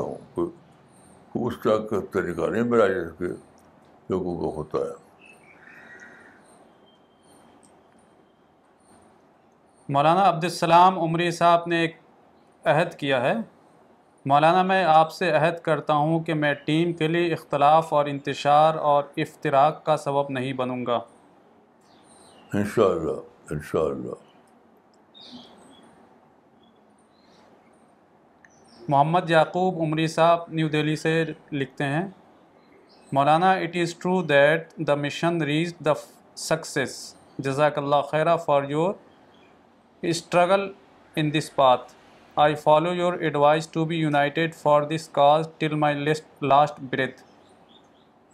ہوں۔ 0.00 0.14
کوئی 0.34 0.61
اس 1.34 1.54
طرح 1.64 1.76
کا 1.76 1.96
طریقہ 2.10 2.50
نہیں 2.50 2.62
میرا 2.62 2.86
جس 2.86 3.18
کے 3.18 3.24
لوگوں 4.10 4.40
کو 4.40 4.56
ہوتا 4.56 4.78
ہے۔ 4.78 5.02
مولانا 9.88 10.28
عبدالسلام 10.28 10.98
عمری 10.98 11.30
صاحب 11.30 11.66
نے 11.66 11.80
ایک 11.80 11.96
عہد 12.64 12.94
کیا 12.94 13.22
ہے۔ 13.22 13.34
مولانا 14.26 14.62
میں 14.62 14.84
آپ 14.84 15.12
سے 15.12 15.30
عہد 15.30 15.58
کرتا 15.58 15.94
ہوں 15.94 16.20
کہ 16.20 16.34
میں 16.34 16.54
ٹیم 16.54 16.92
کے 16.92 17.08
لیے 17.08 17.32
اختلاف 17.32 17.92
اور 17.92 18.04
انتشار 18.04 18.74
اور 18.74 19.04
افتراق 19.16 19.84
کا 19.84 19.96
سبب 19.96 20.30
نہیں 20.30 20.52
بنوں 20.52 20.86
گا۔ 20.86 21.00
انشاءاللہ 22.54 23.20
انشاءاللہ۔ 23.50 24.31
محمد 28.92 29.30
یعقوب 29.30 29.80
عمری 29.82 30.06
صاحب 30.06 30.40
نیو 30.48 30.68
دہلی 30.68 30.96
سے 30.96 31.12
لکھتے 31.52 31.84
ہیں 31.84 32.04
مولانا 33.12 33.52
it 33.52 33.76
is 33.76 33.94
true 33.94 34.20
that 34.22 34.72
the 34.86 34.94
mission 34.94 35.42
reach 35.42 35.74
the 35.84 35.92
success 36.36 36.94
جزاک 37.38 37.78
اللہ 37.78 38.02
خیرہ 38.10 38.36
for 38.36 38.62
your 38.68 38.94
struggle 40.02 40.66
in 41.16 41.32
this 41.34 41.54
path 41.54 41.92
I 42.36 42.54
follow 42.54 42.94
your 42.94 43.12
advice 43.20 43.68
to 43.68 43.84
be 43.84 43.96
united 43.96 44.54
for 44.54 44.82
this 44.82 45.08
cause 45.08 45.48
till 45.58 45.74
my 45.74 45.96
list 46.00 46.42
last 46.42 46.80
breath 46.90 47.22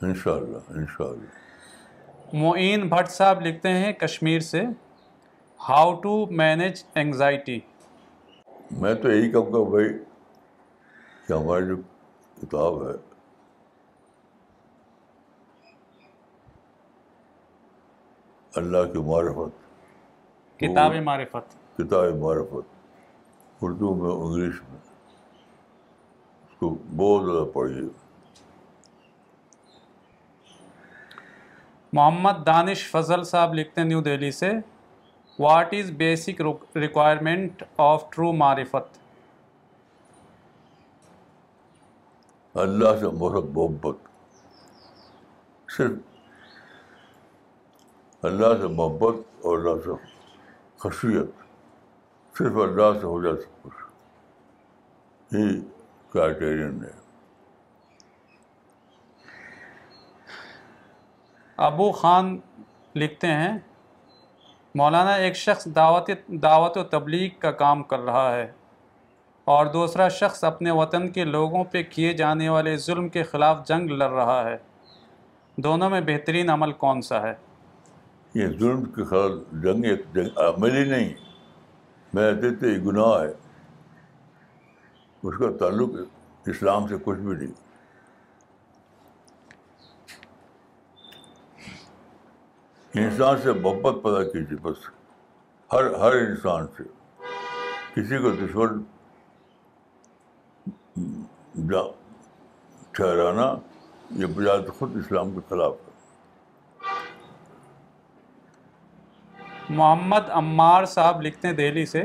انشاءاللہ 0.01 0.59
انشاءاللہ۔ 0.71 2.37
معین 2.37 2.89
بھٹ 2.89 3.11
صاحب 3.11 3.47
لکھتے 3.47 3.69
ہیں 3.69 3.93
کشمیر 3.93 4.41
سے 4.41 4.63
ہاؤ 5.61 5.95
ٹو 5.95 6.25
مینیج 6.33 6.83
انگزائٹی 6.95 7.59
میں 8.81 8.95
تو 8.95 9.11
یہی 9.11 9.31
کہوں 9.33 9.53
گا 9.53 9.69
بھائی 9.71 9.89
کہ 11.29 11.33
ہماری 11.33 11.67
جو 11.67 11.77
کتاب 12.41 12.89
ہے 12.89 12.95
اللہ 18.55 18.93
کی 18.93 18.99
معرفت 18.99 20.59
کتاب 20.61 20.95
معرفت۔ 20.95 21.77
کتاب 21.79 22.17
معرفت 22.17 22.69
اردو 23.61 23.95
میں 23.95 24.11
انگلش 24.11 24.63
میں 24.63 24.81
اس 26.49 26.57
کو 26.59 26.79
بہت 26.97 27.27
زیادہ 27.27 27.45
پڑھیے۔ 27.53 27.89
محمد 31.93 32.47
دانش 32.47 32.91
فضل 32.91 33.25
صاحب 33.25 33.55
لکھتے 33.55 33.81
ہیں 33.81 33.89
نیو 33.89 34.01
دہلی 34.01 34.31
سے 34.31 34.51
what 35.39 35.75
is 35.75 35.91
basic 35.91 36.43
requirement 36.77 37.63
of 37.79 38.11
true 38.11 38.33
معرفت؟ 38.33 38.98
اللہ 42.59 42.99
سے 43.01 43.07
محبت 43.07 43.45
محبت۔ 43.55 43.97
صرف 45.71 45.91
اللہ 48.23 48.47
سے 48.61 48.67
محبت 48.67 49.15
اور 49.45 49.59
اللہ 49.59 49.85
سے 49.85 49.91
خشیت، 50.79 51.31
صرف 52.39 52.53
اللہ 52.57 53.01
سے 53.01 53.07
ہو 53.07 53.23
جائے 53.23 53.37
سب 53.37 53.63
کچھ 53.63 53.83
ہی 55.35 55.61
کرائٹیرین 56.11 56.85
ہے۔ 56.85 56.99
ابو 61.57 61.93
خان 61.93 62.39
لکھتے 62.95 63.27
ہیں، 63.27 63.59
مولانا 64.75 65.15
ایک 65.15 65.37
شخص 65.37 65.69
دعوت 65.75 66.11
دعوت 66.29 66.77
و 66.77 66.85
تبلیغ 66.85 67.31
کا 67.39 67.51
کام 67.51 67.83
کر 67.83 67.99
رہا 67.99 68.35
ہے۔ 68.35 68.53
اور 69.49 69.67
دوسرا 69.67 70.09
شخص 70.09 70.45
اپنے 70.45 70.71
وطن 70.71 71.09
کے 71.09 71.25
لوگوں 71.25 71.65
پہ 71.65 71.83
کیے 71.83 72.13
جانے 72.13 72.49
والے 72.49 72.77
ظلم 72.77 73.09
کے 73.09 73.23
خلاف 73.23 73.67
جنگ 73.67 73.91
لڑ 73.91 74.11
رہا 74.11 74.51
ہے۔ 74.51 74.57
دونوں 75.57 75.91
میں 75.91 76.01
بہترین 76.01 76.51
عمل 76.51 76.73
کون 76.73 77.03
سا 77.03 77.23
ہے؟ 77.23 77.35
یہ 78.35 78.47
ظلم 78.47 78.85
کے 78.85 79.05
خلاف 79.05 79.31
جنگ 79.53 79.85
ایک 79.85 80.15
جنگ 80.15 80.39
عمل 80.39 80.77
ہی 80.77 80.91
نہیں۔ 80.91 81.15
میں 82.13 82.35
کہتے 82.35 82.69
یہ 82.69 82.79
گناہ 82.79 83.23
ہے۔ 83.23 83.33
اس 85.23 85.35
کا 85.39 85.57
تعلق 85.61 85.91
اسلام 86.47 86.89
سے 86.89 86.95
کچھ 87.05 87.19
بھی 87.19 87.37
نہیں۔ 87.37 87.53
انسان 92.95 93.37
سے 93.43 93.53
محبت 93.53 94.05
پیدا 94.05 94.25
کیجیے 94.25 94.59
بس، 94.63 94.77
ہر 95.73 95.95
ہر 95.95 96.13
انسان 96.13 96.67
سے۔ 96.77 96.83
کسی 97.95 98.19
کو 98.19 98.31
دشمن 98.31 98.98
ٹھہرانا 102.93 103.55
یہ 104.11 104.27
بجات 104.27 104.61
خود 104.79 104.97
اسلام 104.97 105.31
کے 105.31 105.41
خلاف 105.49 105.73
ہے۔ 105.73 105.91
محمد 109.71 110.31
عمار 110.31 110.85
صاحب 110.85 111.23
لکھتے 111.23 111.49
ہیں 111.49 111.55
دہلی 111.55 111.87
سے۔ 111.87 112.03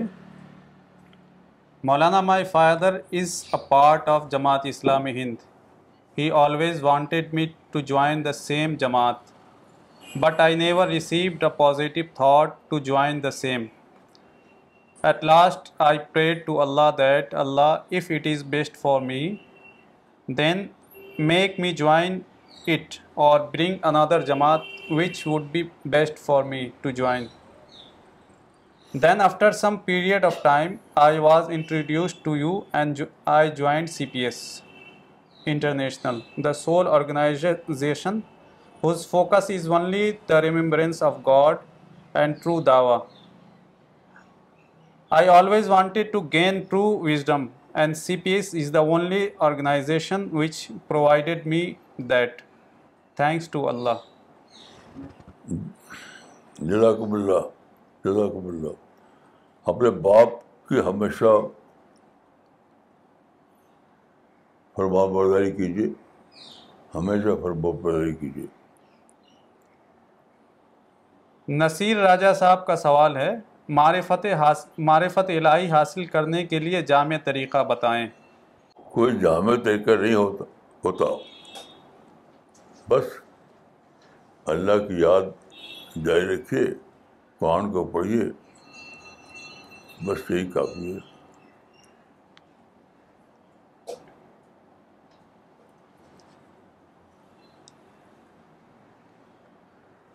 مولانا 1.84 2.22
my 2.22 2.44
father 2.44 2.94
is 3.12 3.46
a 3.54 3.58
part 3.70 4.10
of 4.10 4.30
Jamaat 4.30 4.62
Islami 4.63 5.22
Hind. 5.22 5.36
He 6.18 6.32
always 6.32 6.84
wanted 6.84 7.34
me 7.34 7.46
to 7.72 7.80
join 7.80 8.26
the 8.26 8.34
same 8.34 8.76
Jamaat. 8.76 9.16
But 10.16 10.39
I 10.39 10.56
never 10.56 10.88
received 10.88 11.44
a 11.44 11.50
positive 11.50 12.06
thought 12.13 12.56
to 12.68 12.80
join 12.80 13.24
the 13.24 13.32
same 13.32 13.66
at 15.04 15.24
last 15.24 15.70
I 15.80 15.98
prayed 16.13 16.46
to 16.46 16.60
Allah 16.62 16.89
that 16.98 17.34
Allah 17.36 17.76
if 17.92 18.10
it 18.10 18.28
is 18.28 18.44
best 18.44 18.78
for 18.78 19.02
me 19.02 19.36
then 20.28 20.66
make 21.20 21.60
me 21.60 21.72
join 21.72 22.20
it 22.68 22.96
or 23.13 23.39
bring 23.54 23.86
another 23.86 24.22
Jamaat 24.22 24.62
which 24.92 25.26
would 25.28 25.48
be 25.52 25.63
best 25.86 26.20
for 26.20 26.44
me 26.44 26.68
to 26.82 26.92
join 26.92 27.26
then 28.94 29.22
after 29.22 29.52
some 29.52 29.78
period 29.78 30.26
of 30.26 30.42
time 30.44 30.76
I 30.96 31.20
was 31.20 31.50
introduced 31.50 32.13
to 32.16 32.36
you 32.38 32.60
and 32.74 33.02
I 33.26 33.52
joined 33.52 33.89
C 33.89 34.06
P 34.06 34.20
S 34.20 34.42
international 35.46 36.20
the 36.44 36.54
soul 36.54 36.88
organization 36.89 38.20
whose 38.84 39.08
focus 39.08 39.50
is 39.50 39.68
only 39.70 40.12
the 40.30 40.42
remembrance 40.42 41.04
of 41.04 41.18
God 41.26 41.58
and 42.13 42.42
true 42.44 42.60
I 45.15 45.28
always 45.30 45.69
wanted 45.69 46.12
to 46.12 46.19
gain 46.34 46.60
true 46.69 46.82
wisdom 46.99 47.45
and 47.73 47.97
C 47.97 48.15
P 48.17 48.32
S 48.32 48.54
is 48.56 48.73
the 48.73 48.80
only 48.80 49.28
organization 49.47 50.28
which 50.38 50.71
provided 50.88 51.45
me 51.47 51.62
that 51.97 52.41
thanks 53.17 53.49
to 53.49 53.67
اللہ 53.69 54.02
جزاکم 56.60 57.13
اللہ 57.13 57.47
جزاکم 58.06 58.47
اللہ۔ 58.47 58.73
اپنے 59.65 59.89
باپ 60.08 60.30
کی 60.69 60.80
ہمیشہ 60.80 61.36
برداری 64.78 65.52
کیجیے 65.52 65.88
ہمیشہ 66.95 67.36
برداری 67.52 68.13
کیجیے۔ 68.15 68.47
نصیر 71.47 71.97
راجہ 71.97 72.34
صاحب 72.39 72.65
کا 72.65 72.76
سوال 72.76 73.17
ہے 73.17 73.32
معرفت 73.69 74.26
معرفت 74.78 75.30
الہی 75.30 75.71
حاصل 75.71 76.06
کرنے 76.06 76.45
کے 76.45 76.59
لیے 76.59 76.82
جامع 76.82 77.16
طریقہ 77.24 77.64
بتائیں۔ 77.64 78.07
کوئی 78.74 79.20
جامع 79.20 79.55
طریقہ 79.55 79.91
نہیں 79.91 80.14
ہوتا 80.14 80.43
ہوتا۔ 80.86 81.05
بس 82.89 83.03
اللہ 84.45 84.88
کی 84.88 85.01
یاد 85.01 85.22
جاری 86.05 86.36
رکھیے 86.36 86.66
قرآن 87.39 87.72
کو 87.72 87.84
پڑھیے۔ 87.84 88.24
بس 90.05 90.32
یہی 90.32 90.51
کافی 90.51 90.93
ہے۔ 90.93 91.14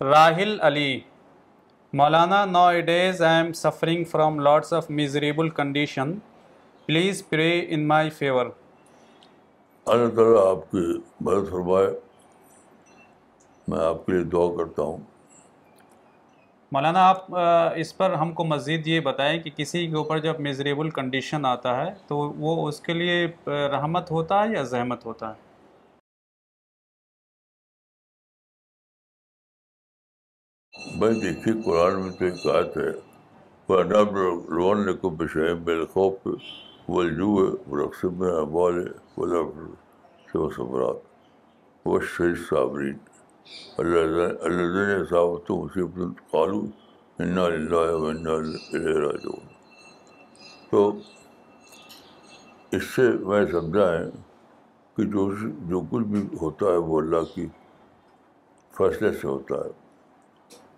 راہل 0.01 0.59
علی 0.61 1.01
مولانا 1.93 2.45
nowadays 2.81 3.23
I 3.23 3.37
am 3.37 3.53
suffering 3.53 4.05
from 4.05 4.41
lots 4.41 4.73
of 4.73 4.91
miserable 4.91 5.49
condition 5.49 6.13
please 6.87 7.29
pray 7.29 7.67
in 7.69 7.89
my 7.89 8.11
fever 8.11 8.47
اللہ 9.87 10.09
تعالیٰ 10.09 10.47
آپ 10.47 10.71
کی 10.71 10.85
مدد 11.21 11.51
فرمائے 11.51 11.87
میں 13.69 13.79
آپ 13.79 14.07
کے 14.07 14.13
لیے 14.13 14.25
دعا 14.25 14.57
کرتا 14.57 14.83
ہوں۔ 14.83 14.99
مولانا 16.73 17.09
آپ 17.09 17.27
اس 17.77 17.97
پر 17.97 18.13
ہم 18.13 18.33
کو 18.33 18.45
مزید 18.45 18.87
یہ 18.87 19.01
بتائیں 19.01 19.43
کہ 19.43 19.51
کسی 19.57 19.87
کے 19.87 19.97
اوپر 19.97 20.19
جب 20.19 20.41
میزریبل 20.41 20.91
کنڈیشن 20.91 21.47
آتا 21.47 21.77
ہے 21.77 21.95
تو 22.07 22.17
وہ 22.17 22.69
اس 22.69 22.81
کے 22.81 22.93
لیے 22.93 23.27
رحمت 23.47 24.11
ہوتا 24.11 24.45
ہے 24.45 24.53
یا 24.53 24.63
زحمت 24.63 25.07
ہوتا 25.07 25.29
ہے؟ 25.29 25.48
بھائی 30.99 31.21
دیکھیے 31.21 31.63
قرآن 31.63 32.03
میں 32.03 32.11
تو 32.11 32.25
ایک 32.25 32.47
آیت 32.47 32.77
ہے 32.77 32.93
کو 34.93 35.11
بشے 35.11 35.55
میرے 35.55 35.85
خوف 35.85 36.15
والجو 36.89 37.53
رقص 37.53 38.05
میں 38.05 38.33
ابال 38.33 38.93
و 39.19 40.51
صبرات 40.51 40.97
وہ 41.85 42.01
شہید 42.01 42.37
صابرین 42.51 42.99
اللہ 43.79 44.23
اللہ 44.41 45.05
صاحب 45.11 45.47
تو 45.47 45.65
مصیبت 45.65 46.31
قالو 46.31 46.67
انا 47.19 47.45
اللہ 47.45 48.13
راجعون۔ 48.85 49.47
تو 50.71 50.97
اس 52.73 52.85
سے 52.85 53.13
میں 53.13 53.47
سمجھا 53.47 53.93
ہے 53.93 54.05
کہ 54.97 55.03
جو 55.03 55.45
جو 55.45 55.81
کچھ 55.81 56.05
بھی 56.05 56.29
ہوتا 56.43 56.67
ہے 56.67 56.77
وہ 56.77 57.01
اللہ 57.01 57.35
کی 57.35 57.47
فیصلے 58.79 59.13
سے 59.13 59.29
ہوتا 59.29 59.55
ہے۔ 59.55 59.88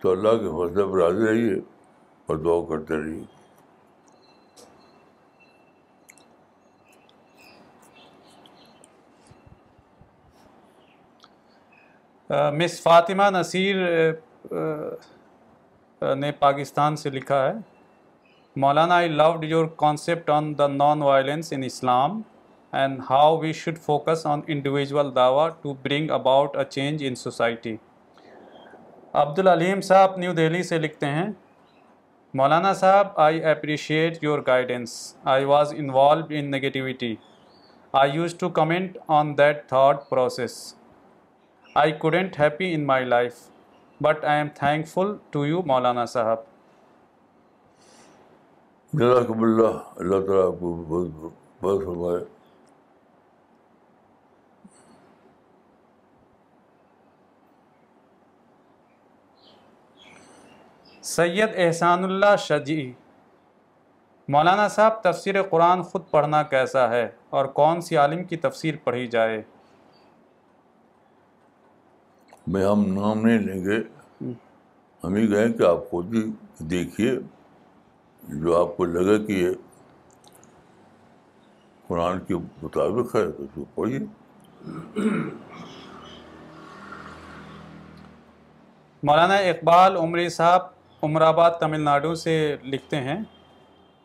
تو 0.01 0.11
اللہ 0.11 0.37
کے 0.41 0.49
فیصلے 0.57 0.85
پر 0.93 0.99
راضی 0.99 1.27
رہیے 1.27 1.55
اور 2.29 2.37
دعا 2.37 2.59
کرتے 2.69 2.97
رہیے۔ 3.05 3.25
مس 12.59 12.81
فاطمہ 12.83 13.29
نصیر 13.33 13.77
نے 16.01 16.31
پاکستان 16.39 16.97
سے 16.97 17.11
لکھا 17.11 17.43
ہے، 17.47 17.53
مولانا 18.57 18.95
I 18.95 19.09
loved 19.09 19.45
your 19.45 19.67
concept 19.77 20.31
on 20.31 20.57
the 20.59 20.67
non 20.67 21.03
violence 21.03 21.53
in 21.53 21.63
Islam 21.65 22.21
and 22.73 23.01
how 23.11 23.37
we 23.41 23.53
should 23.53 23.79
focus 23.79 24.27
on 24.27 24.41
individual 24.47 25.15
دعویٰ 25.17 25.49
to 25.63 25.75
bring 25.83 26.11
about 26.11 26.57
a 26.57 26.65
change 26.65 27.05
in 27.07 27.15
society 27.15 27.77
Abdul Aleem 29.15 29.81
صاحب 29.81 30.17
نیو 30.19 30.33
دہلی 30.33 30.63
سے 30.63 30.79
لکھتے 30.79 31.07
ہیں، 31.07 31.27
مولانا 32.35 32.73
صاحب 32.73 33.07
I 33.21 33.43
appreciate 33.45 34.23
your 34.25 34.39
guidance 34.47 34.93
I 35.33 35.45
was 35.45 35.73
involve 35.77 36.25
in 36.31 36.51
negativity 36.51 37.15
I 37.93 38.13
use 38.15 38.35
to 38.39 38.49
comment 38.59 38.99
on 39.09 39.37
that 39.39 39.69
thought 39.69 40.09
process 40.09 40.53
I 41.75 41.93
couldn't 41.93 42.39
happy 42.41 42.73
in 42.75 42.87
my 42.87 43.05
life 43.05 43.35
but 44.01 44.25
I 44.25 44.39
am 44.39 44.49
thankful 44.89 45.13
to 45.31 45.47
you 45.47 45.63
مولانا 45.67 46.05
صاحب 46.15 46.39
اللہ 48.93 49.65
اللہ 49.97 50.21
تعالیٰ 50.27 50.47
آپ 50.47 50.61
کو 50.61 50.75
بہت 50.89 51.33
بہت 51.63 51.85
فرمائے۔ 51.85 52.25
سید 61.11 61.49
احسان 61.55 62.05
اللہ 62.05 62.37
شجی 62.39 62.93
مولانا 64.29 64.69
صاحب 64.69 65.03
تفسیر 65.03 65.43
قرآن 65.43 65.83
خود 65.83 66.03
پڑھنا 66.11 66.43
کیسا 66.43 66.91
ہے 66.91 67.09
اور 67.31 67.45
کون 67.45 67.81
سی 67.81 67.97
عالم 67.97 68.25
کی 68.25 68.37
تفسیر 68.37 68.75
پڑھی 68.85 69.07
جائے؟ 69.07 69.43
میں 72.47 72.67
ہم 72.67 72.85
نام 72.87 73.27
نہیں 73.27 73.39
لیں 73.39 73.65
گے۔ 73.65 73.79
ہم 75.05 75.15
ہی 75.15 75.27
کہیں 75.27 75.53
کہ 75.53 75.63
آپ 75.63 75.91
خود 75.91 76.15
ہی 76.15 76.23
دیکھیے۔ 76.59 77.13
جو 78.23 78.61
آپ 78.61 78.77
کو 78.77 78.85
لگے 78.85 79.27
کہ 79.27 79.33
یہ 79.33 79.51
قرآن 81.87 82.21
کے 82.21 82.35
مطابق 82.35 83.17
ہے 83.17 83.33
تو 83.33 83.43
اس 83.43 83.51
کو 83.55 83.65
پڑھیے۔ 83.75 83.99
مولانا 89.03 89.35
اقبال 89.35 89.97
عمری 89.97 90.29
صاحب 90.29 90.80
عمر 91.03 91.21
آباد 91.23 91.51
تمل 91.51 91.81
ناڈو 91.81 92.15
سے 92.15 92.57
لکھتے 92.63 92.97
ہیں 92.97 93.19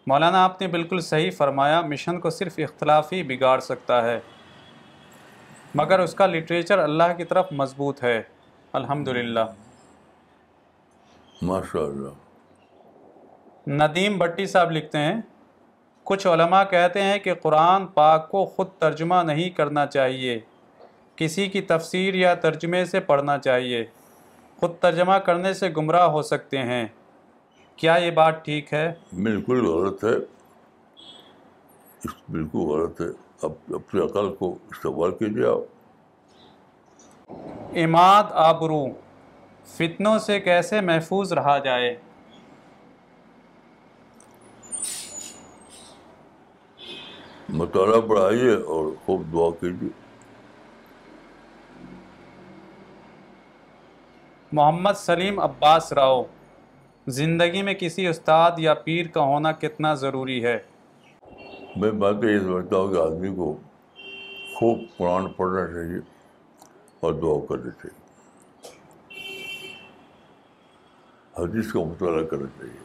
مولانا 0.07 0.43
آپ 0.43 0.61
نے 0.61 0.67
بالکل 0.67 0.99
صحیح 0.99 1.31
فرمایا 1.31 1.81
مشن 1.81 2.19
کو 2.19 2.29
صرف 2.29 2.53
اختلافی 2.57 3.23
بگاڑ 3.23 3.59
سکتا 3.59 4.03
ہے۔ 4.03 4.19
مگر 5.75 5.99
اس 5.99 6.13
کا 6.13 6.25
لٹریچر 6.25 6.79
اللہ 6.79 7.03
کی 7.17 7.23
طرف 7.23 7.51
مضبوط 7.51 8.03
ہے۔ 8.03 8.23
الحمد 8.73 9.07
للہ 9.07 9.39
ماشاء 11.41 11.79
اللہ 11.79 12.09
ندیم 13.69 14.17
بٹی 14.17 14.45
صاحب 14.45 14.71
لکھتے 14.71 14.97
ہیں 14.97 15.15
کچھ 16.03 16.27
علماء 16.27 16.63
کہتے 16.63 17.01
ہیں 17.01 17.19
کہ 17.19 17.33
قرآن 17.33 17.87
پاک 17.87 18.29
کو 18.31 18.45
خود 18.45 18.67
ترجمہ 18.79 19.15
نہیں 19.15 19.49
کرنا 19.49 19.85
چاہیے 19.85 20.39
کسی 21.15 21.47
کی 21.47 21.61
تفسیر 21.61 22.13
یا 22.13 22.33
ترجمے 22.33 22.85
سے 22.85 22.99
پڑھنا 22.99 23.37
چاہیے۔ 23.37 23.85
خود 24.59 24.71
ترجمہ 24.79 25.13
کرنے 25.13 25.53
سے 25.53 25.69
گمراہ 25.77 26.03
ہو 26.03 26.21
سکتے 26.21 26.57
ہیں۔ 26.57 26.87
کیا 27.75 27.95
یہ 27.95 28.11
بات 28.11 28.45
ٹھیک 28.45 28.73
ہے؟ 28.73 28.93
بالکل 29.13 29.65
غلط 29.65 30.03
ہے۔ 30.03 30.17
بالکل 32.29 32.57
غلط 32.57 33.01
ہے۔ 33.01 33.05
اب 33.41 33.51
اپنی 33.69 34.01
عقل 34.01 34.35
کو 34.35 34.57
استعمال 34.71 35.11
کیجیے 35.11 35.45
آپ۔ 35.47 35.75
اماد 37.75 38.23
آبرو 38.31 38.85
فتنوں 39.65 40.19
سے 40.19 40.39
کیسے 40.39 40.81
محفوظ 40.81 41.33
رہا 41.33 41.57
جائے؟ 41.57 41.95
مطالعہ 47.49 48.01
پڑھائیے 48.01 48.53
اور 48.53 48.93
خوب 49.05 49.21
دعا 49.33 49.49
کیجیے۔ 49.49 50.04
محمد 54.51 54.93
سلیم 54.95 55.39
عباس 55.39 55.93
راؤ، 55.93 56.23
زندگی 57.07 57.61
میں 57.61 57.73
کسی 57.73 58.07
استاد 58.07 58.51
یا 58.57 58.73
پیر 58.73 59.05
کا 59.07 59.21
ہونا 59.21 59.51
کتنا 59.51 59.93
ضروری 59.93 60.45
ہے؟ 60.45 60.57
میں 61.75 61.91
بات 61.91 62.15
یہ 62.23 62.39
سمجھتا 62.39 62.77
ہوں 62.77 62.93
کہ 62.93 62.99
آدمی 62.99 63.35
کو 63.35 63.57
خوب 64.55 64.79
قرآن 64.97 65.27
پڑھنا 65.27 65.67
چاہیے 65.67 65.99
اور 66.99 67.13
دعا 67.13 67.45
کرنی 67.49 67.71
چاہیے۔ 67.71 68.05
حدیث 71.43 71.71
کا 71.71 71.79
مطالعہ 71.79 72.23
کرنا 72.23 72.47
چاہیے۔ 72.57 72.84